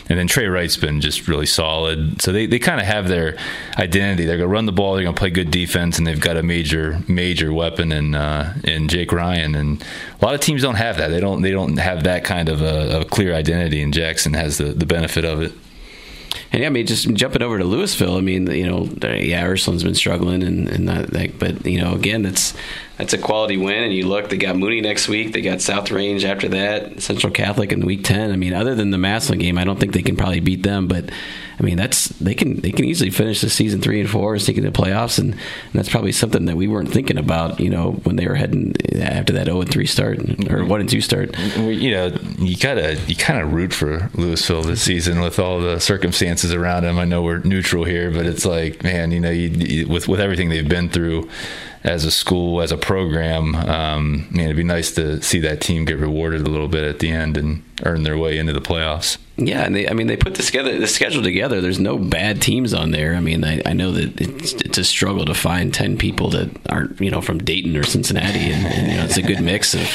And 0.10 0.19
then 0.19 0.27
Trey 0.27 0.47
Wright's 0.47 0.77
been 0.77 0.99
just 0.99 1.27
really 1.27 1.45
solid. 1.45 2.21
So 2.21 2.34
they, 2.34 2.45
they 2.45 2.60
kind 2.60 2.82
of 2.82 2.86
have 2.86 3.08
their 3.08 3.38
identity. 3.77 4.25
They're 4.25 4.38
going 4.38 4.49
to 4.49 4.54
run 4.54 4.65
the 4.65 4.73
ball. 4.73 4.95
They're 4.95 5.04
going 5.04 5.15
to 5.15 5.19
play 5.19 5.30
good 5.30 5.51
defense, 5.51 5.97
and 5.97 6.06
they've 6.06 6.19
got 6.19 6.36
a 6.36 6.43
major 6.43 6.99
major 7.08 7.54
weapon 7.54 7.93
in 7.93 8.15
uh, 8.15 8.54
in 8.65 8.89
Jake 8.89 9.13
Ryan. 9.13 9.56
And 9.56 9.86
a 10.22 10.26
lot 10.26 10.36
of 10.36 10.42
teams 10.42 10.62
don't 10.62 10.76
have 10.76 10.98
that. 10.98 11.10
They 11.10 11.20
don't 11.20 11.42
they 11.42 11.52
don't 11.52 11.78
have 11.78 12.04
that 12.04 12.24
kind 12.24 12.50
of 12.50 12.62
a 12.62 13.02
a, 13.02 13.06
clear 13.06 13.34
identity, 13.34 13.82
and 13.82 13.94
Jackson 13.94 14.34
has 14.34 14.58
the, 14.58 14.66
the 14.66 14.86
benefit 14.86 15.26
of 15.26 15.42
it. 15.42 15.54
And 16.54 16.62
yeah, 16.62 16.68
I 16.68 16.70
mean, 16.70 16.86
just 16.86 17.12
jumping 17.14 17.42
over 17.42 17.58
to 17.58 17.64
Louisville, 17.64 18.18
I 18.18 18.22
mean, 18.22 18.50
you 18.50 18.66
know, 18.66 18.84
yeah, 19.04 19.46
Ursuline's 19.46 19.84
been 19.84 19.96
struggling, 19.96 20.44
and, 20.44 20.70
and 20.70 20.88
that, 20.88 21.10
that, 21.12 21.40
but 21.40 21.66
you 21.66 21.82
know, 21.82 21.94
again, 21.94 22.22
that's 22.22 22.54
that's 22.98 23.14
a 23.14 23.18
quality 23.18 23.58
win. 23.58 23.84
And 23.84 23.94
you 23.94 24.08
look, 24.08 24.30
they 24.30 24.38
got 24.38 24.56
Mooney 24.56 24.80
next 24.82 25.08
week, 25.08 25.34
they 25.34 25.42
got 25.42 25.62
South 25.62 25.92
Range 25.92 26.24
after 26.24 26.48
that, 26.50 27.02
Central 27.02 27.34
Catholic 27.34 27.72
in 27.72 27.86
Week 27.86 28.04
Ten. 28.04 28.32
I 28.32 28.36
mean, 28.36 28.54
other 28.54 28.76
than 28.76 28.92
the 28.92 28.98
Massillon 28.98 29.40
game, 29.40 29.58
I 29.58 29.64
don't 29.64 29.80
think 29.80 29.94
they 29.94 30.04
can 30.04 30.16
probably 30.16 30.40
beat 30.40 30.64
them, 30.64 30.88
but 30.88 31.10
I 31.62 31.63
mean, 31.63 31.78
that's 31.78 32.08
they 32.08 32.34
can 32.34 32.60
they 32.62 32.71
can 32.71 32.86
easily 32.86 33.12
finish 33.12 33.41
the 33.41 33.50
season 33.50 33.82
three 33.82 34.00
and 34.00 34.10
four 34.10 34.34
and 34.34 34.41
sneak 34.41 34.58
into 34.58 34.71
the 34.71 34.78
playoffs, 34.78 35.19
and, 35.19 35.34
and, 35.34 35.74
that's 35.74 35.89
probably 35.89 36.12
something 36.12 36.45
that 36.45 36.58
we 36.58 36.67
weren't 36.67 36.91
thinking 36.91 37.19
about, 37.19 37.60
you 37.60 37.69
know, 37.69 37.91
when 38.04 38.15
they 38.15 38.28
were 38.28 38.34
heading 38.34 38.74
eh, 38.93 39.04
after 39.04 39.34
that 39.34 39.45
zero 39.45 39.58
oh 39.58 39.62
and 39.62 39.69
three 39.69 39.86
start 39.86 40.17
or 40.17 40.24
mm-hmm. 40.24 40.67
one 40.67 40.80
and 40.80 40.89
two 40.89 41.02
start. 41.02 41.38
You 41.58 41.91
know, 41.91 42.08
you 42.39 42.58
gotta 42.58 42.95
you 43.06 43.15
kind 43.15 43.39
of 43.39 43.54
root 43.54 43.74
for 43.74 44.10
Louisville 44.15 44.63
this 44.63 44.82
season 44.82 45.21
with 45.21 45.38
all 45.38 45.62
the 45.62 45.80
circumstances 45.80 46.52
around 46.52 46.82
them. 46.82 46.97
I 46.97 47.06
know 47.06 47.21
we're 47.21 47.43
neutral 47.43 47.84
here, 47.84 48.10
but 48.10 48.26
it's 48.26 48.43
like, 48.43 48.82
man, 48.84 49.12
you 49.12 49.19
know, 49.19 49.30
you, 49.30 49.50
you, 49.50 49.88
with 49.88 50.08
with 50.08 50.19
everything 50.19 50.50
they've 50.50 50.67
been 50.67 50.89
through 50.89 51.30
as 51.84 52.06
a 52.06 52.12
school, 52.12 52.62
as 52.62 52.72
a 52.72 52.78
program. 52.78 53.56
Um, 53.56 54.28
man, 54.32 54.46
it'd 54.46 54.56
be 54.56 54.63
nice 54.63 54.94
to 54.96 55.22
see 55.22 55.39
that 55.39 55.62
team 55.62 55.86
get 55.86 55.98
rewarded 55.98 56.41
a 56.41 56.50
little 56.50 56.67
bit 56.67 56.84
at 56.84 57.00
the 57.00 57.10
end 57.10 57.38
and 57.38 57.63
earn 57.84 58.04
their 58.04 58.17
way 58.17 58.38
into 58.38 58.54
the 58.54 58.62
playoffs. 58.62 59.17
Yeah, 59.38 59.62
and 59.62 59.76
they, 59.76 59.88
I 59.88 59.94
mean, 59.94 60.08
they 60.08 60.17
put 60.17 60.36
together, 60.36 60.78
the 60.78 60.88
schedule 60.88 61.24
together. 61.24 61.62
There's 61.62 61.80
no 61.80 61.98
bad 61.98 62.41
teams 62.41 62.74
on 62.74 62.91
there. 62.91 63.15
I 63.15 63.20
mean, 63.20 63.44
I, 63.44 63.62
I 63.65 63.74
know 63.74 63.91
that 63.91 64.22
it's, 64.22 64.54
it's, 64.54 64.78
a 64.78 64.84
struggle 64.84 65.26
to 65.26 65.34
find 65.34 65.74
ten 65.74 65.98
people 65.98 66.30
that 66.32 66.50
aren't, 66.70 67.00
you 67.02 67.10
know, 67.10 67.22
from 67.22 67.39
Dayton 67.39 67.76
or 67.76 67.84
Cincinnati, 67.84 68.52
and, 68.52 68.65
and 68.67 68.91
you 68.91 68.98
know, 68.98 69.04
it's 69.04 69.17
a 69.17 69.24
good 69.24 69.41
mix 69.41 69.74
of. 69.74 69.89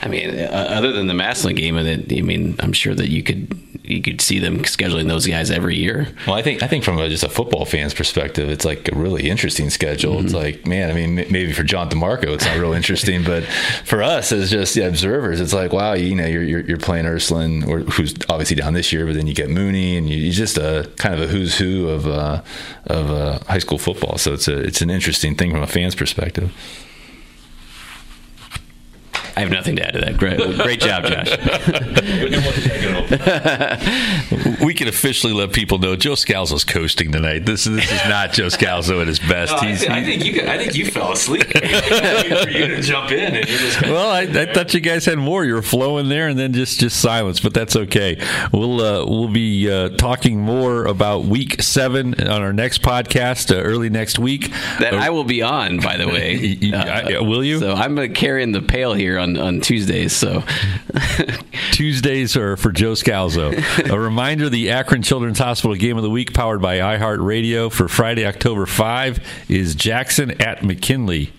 I 0.00 0.06
mean, 0.06 0.38
uh, 0.38 0.68
other 0.70 0.92
than 0.92 1.08
the 1.08 1.14
Massillon 1.14 1.56
game, 1.56 1.76
and 1.76 1.88
it, 1.88 2.16
I 2.16 2.22
mean, 2.22 2.54
I'm 2.60 2.72
sure 2.72 2.94
that 2.94 3.08
you 3.08 3.22
could 3.24 3.67
you 3.88 4.02
could 4.02 4.20
see 4.20 4.38
them 4.38 4.58
scheduling 4.60 5.08
those 5.08 5.26
guys 5.26 5.50
every 5.50 5.76
year. 5.76 6.08
Well, 6.26 6.36
I 6.36 6.42
think 6.42 6.62
I 6.62 6.68
think 6.68 6.84
from 6.84 6.98
a, 6.98 7.08
just 7.08 7.24
a 7.24 7.28
football 7.28 7.64
fan's 7.64 7.94
perspective, 7.94 8.50
it's 8.50 8.64
like 8.64 8.90
a 8.92 8.94
really 8.94 9.28
interesting 9.28 9.70
schedule. 9.70 10.16
Mm-hmm. 10.16 10.26
It's 10.26 10.34
like, 10.34 10.66
man, 10.66 10.90
I 10.90 10.92
mean, 10.92 11.14
maybe 11.14 11.52
for 11.52 11.62
John 11.62 11.88
DeMarco, 11.88 12.28
it's 12.28 12.44
not 12.44 12.56
real 12.58 12.72
interesting, 12.72 13.24
but 13.24 13.44
for 13.84 14.02
us 14.02 14.32
as 14.32 14.50
just 14.50 14.74
the 14.74 14.86
observers, 14.86 15.40
it's 15.40 15.52
like, 15.52 15.72
wow, 15.72 15.94
you 15.94 16.14
know, 16.14 16.26
you're 16.26 16.42
you're, 16.42 16.60
you're 16.60 16.78
playing 16.78 17.06
Ursuline, 17.06 17.64
or 17.64 17.80
who's 17.80 18.14
obviously 18.28 18.56
down 18.56 18.74
this 18.74 18.92
year, 18.92 19.06
but 19.06 19.14
then 19.14 19.26
you 19.26 19.34
get 19.34 19.50
Mooney, 19.50 19.96
and 19.96 20.08
you, 20.08 20.28
are 20.28 20.32
just 20.32 20.58
a 20.58 20.90
kind 20.96 21.14
of 21.14 21.20
a 21.20 21.26
who's 21.26 21.56
who 21.56 21.88
of 21.88 22.06
uh, 22.06 22.42
of 22.86 23.10
uh, 23.10 23.38
high 23.48 23.58
school 23.58 23.78
football. 23.78 24.18
So 24.18 24.34
it's 24.34 24.48
a 24.48 24.58
it's 24.58 24.82
an 24.82 24.90
interesting 24.90 25.34
thing 25.34 25.50
from 25.50 25.62
a 25.62 25.66
fan's 25.66 25.94
perspective. 25.94 26.52
I 29.38 29.42
have 29.42 29.50
nothing 29.50 29.76
to 29.76 29.86
add 29.86 29.92
to 29.92 30.00
that. 30.00 30.16
Great, 30.16 30.36
great 30.58 30.80
job, 30.80 31.04
Josh. 31.04 31.30
we 34.64 34.74
can 34.74 34.88
officially 34.88 35.32
let 35.32 35.52
people 35.52 35.78
know 35.78 35.94
Joe 35.94 36.14
Scalzo's 36.14 36.64
coasting 36.64 37.12
tonight. 37.12 37.46
This, 37.46 37.62
this 37.62 37.88
is 37.88 38.08
not 38.08 38.32
Joe 38.32 38.48
Scalzo 38.48 39.00
at 39.00 39.06
his 39.06 39.20
best. 39.20 39.52
No, 39.52 39.58
I, 39.58 39.76
th- 39.76 39.90
I, 39.90 40.02
think 40.02 40.24
you. 40.24 40.42
I 40.42 40.58
think 40.58 40.74
you 40.74 40.86
fell 40.86 41.12
asleep. 41.12 41.44
for 41.52 42.50
you 42.50 42.66
to 42.66 42.82
jump 42.82 43.12
in, 43.12 43.36
and 43.36 43.48
you're 43.48 43.58
just. 43.58 43.82
Well, 43.82 44.10
I, 44.10 44.22
I, 44.22 44.52
thought 44.52 44.74
you 44.74 44.80
guys 44.80 45.04
had 45.04 45.18
more. 45.18 45.44
You 45.44 45.54
were 45.54 45.62
flowing 45.62 46.08
there, 46.08 46.26
and 46.26 46.36
then 46.36 46.52
just 46.52 46.80
just 46.80 47.00
silence. 47.00 47.38
But 47.38 47.54
that's 47.54 47.76
okay. 47.76 48.20
We'll 48.52 48.80
uh, 48.80 49.06
we'll 49.06 49.28
be 49.28 49.70
uh, 49.70 49.90
talking 49.90 50.40
more 50.40 50.84
about 50.84 51.26
Week 51.26 51.62
Seven 51.62 52.20
on 52.20 52.42
our 52.42 52.52
next 52.52 52.82
podcast 52.82 53.56
uh, 53.56 53.62
early 53.62 53.88
next 53.88 54.18
week. 54.18 54.50
That 54.80 54.94
I 54.94 55.10
will 55.10 55.22
be 55.22 55.42
on, 55.42 55.78
by 55.78 55.96
the 55.96 56.08
way. 56.08 56.58
Uh, 56.78 57.22
will 57.22 57.42
you? 57.42 57.58
So 57.58 57.72
I'm 57.74 58.12
carrying 58.14 58.52
the 58.52 58.62
pail 58.62 58.94
here 58.94 59.18
on 59.18 59.27
on, 59.36 59.42
on 59.42 59.60
Tuesdays. 59.60 60.12
So 60.12 60.44
Tuesdays 61.72 62.36
are 62.36 62.56
for 62.56 62.72
Joe 62.72 62.92
Scalzo. 62.92 63.52
A 63.90 63.98
reminder: 63.98 64.48
the 64.48 64.70
Akron 64.70 65.02
Children's 65.02 65.38
Hospital 65.38 65.74
Game 65.76 65.96
of 65.96 66.02
the 66.02 66.10
Week, 66.10 66.32
powered 66.32 66.62
by 66.62 66.78
iHeartRadio, 66.78 67.72
for 67.72 67.88
Friday, 67.88 68.26
October 68.26 68.66
five, 68.66 69.18
is 69.48 69.74
Jackson 69.74 70.40
at 70.40 70.62
McKinley. 70.62 71.32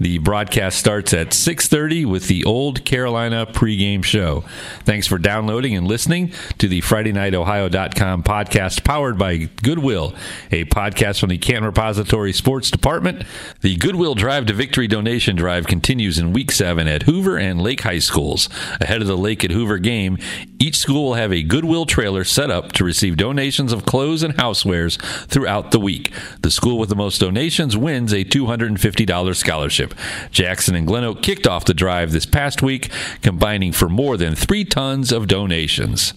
The 0.00 0.18
broadcast 0.18 0.78
starts 0.78 1.12
at 1.12 1.28
6:30 1.28 2.06
with 2.06 2.28
the 2.28 2.44
Old 2.44 2.84
Carolina 2.84 3.46
pregame 3.46 4.04
show. 4.04 4.44
Thanks 4.84 5.06
for 5.06 5.18
downloading 5.18 5.76
and 5.76 5.86
listening 5.86 6.32
to 6.58 6.68
the 6.68 6.80
Friday 6.80 7.12
Night 7.12 7.24
FridayNightOhio.com 7.24 8.22
podcast, 8.22 8.84
powered 8.84 9.18
by 9.18 9.48
Goodwill, 9.62 10.14
a 10.50 10.64
podcast 10.66 11.20
from 11.20 11.30
the 11.30 11.38
Canton 11.38 11.64
Repository 11.64 12.32
Sports 12.32 12.70
Department. 12.70 13.24
The 13.60 13.76
Goodwill 13.76 14.14
Drive 14.14 14.46
to 14.46 14.52
Victory 14.52 14.86
donation 14.86 15.36
drive 15.36 15.66
continues 15.66 16.18
in 16.18 16.32
Week 16.32 16.52
Seven 16.52 16.86
at 16.86 17.04
Hoover 17.04 17.33
Hoover 17.34 17.50
and 17.50 17.60
Lake 17.60 17.82
High 17.82 17.98
Schools. 17.98 18.48
Ahead 18.80 19.02
of 19.02 19.08
the 19.08 19.16
Lake 19.16 19.44
at 19.44 19.50
Hoover 19.50 19.78
game, 19.78 20.18
each 20.58 20.76
school 20.76 21.04
will 21.04 21.14
have 21.14 21.32
a 21.32 21.42
Goodwill 21.42 21.86
trailer 21.86 22.24
set 22.24 22.50
up 22.50 22.72
to 22.72 22.84
receive 22.84 23.16
donations 23.16 23.72
of 23.72 23.84
clothes 23.84 24.22
and 24.22 24.36
housewares 24.36 25.00
throughout 25.26 25.70
the 25.70 25.80
week. 25.80 26.12
The 26.42 26.50
school 26.50 26.78
with 26.78 26.88
the 26.88 26.96
most 26.96 27.18
donations 27.18 27.76
wins 27.76 28.12
a 28.12 28.24
$250 28.24 29.36
scholarship. 29.36 29.94
Jackson 30.30 30.74
and 30.74 30.86
Glen 30.86 31.04
Oak 31.04 31.22
kicked 31.22 31.46
off 31.46 31.64
the 31.64 31.74
drive 31.74 32.12
this 32.12 32.26
past 32.26 32.62
week, 32.62 32.90
combining 33.22 33.72
for 33.72 33.88
more 33.88 34.16
than 34.16 34.34
three 34.34 34.64
tons 34.64 35.12
of 35.12 35.26
donations. 35.26 36.14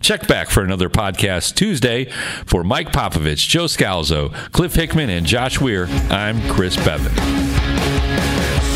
Check 0.00 0.26
back 0.26 0.50
for 0.50 0.62
another 0.62 0.90
podcast 0.90 1.54
Tuesday. 1.54 2.10
For 2.44 2.64
Mike 2.64 2.92
Popovich, 2.92 3.48
Joe 3.48 3.64
Scalzo, 3.64 4.32
Cliff 4.52 4.74
Hickman, 4.74 5.10
and 5.10 5.26
Josh 5.26 5.60
Weir, 5.60 5.86
I'm 6.10 6.46
Chris 6.48 6.76
Beaven. 6.76 8.75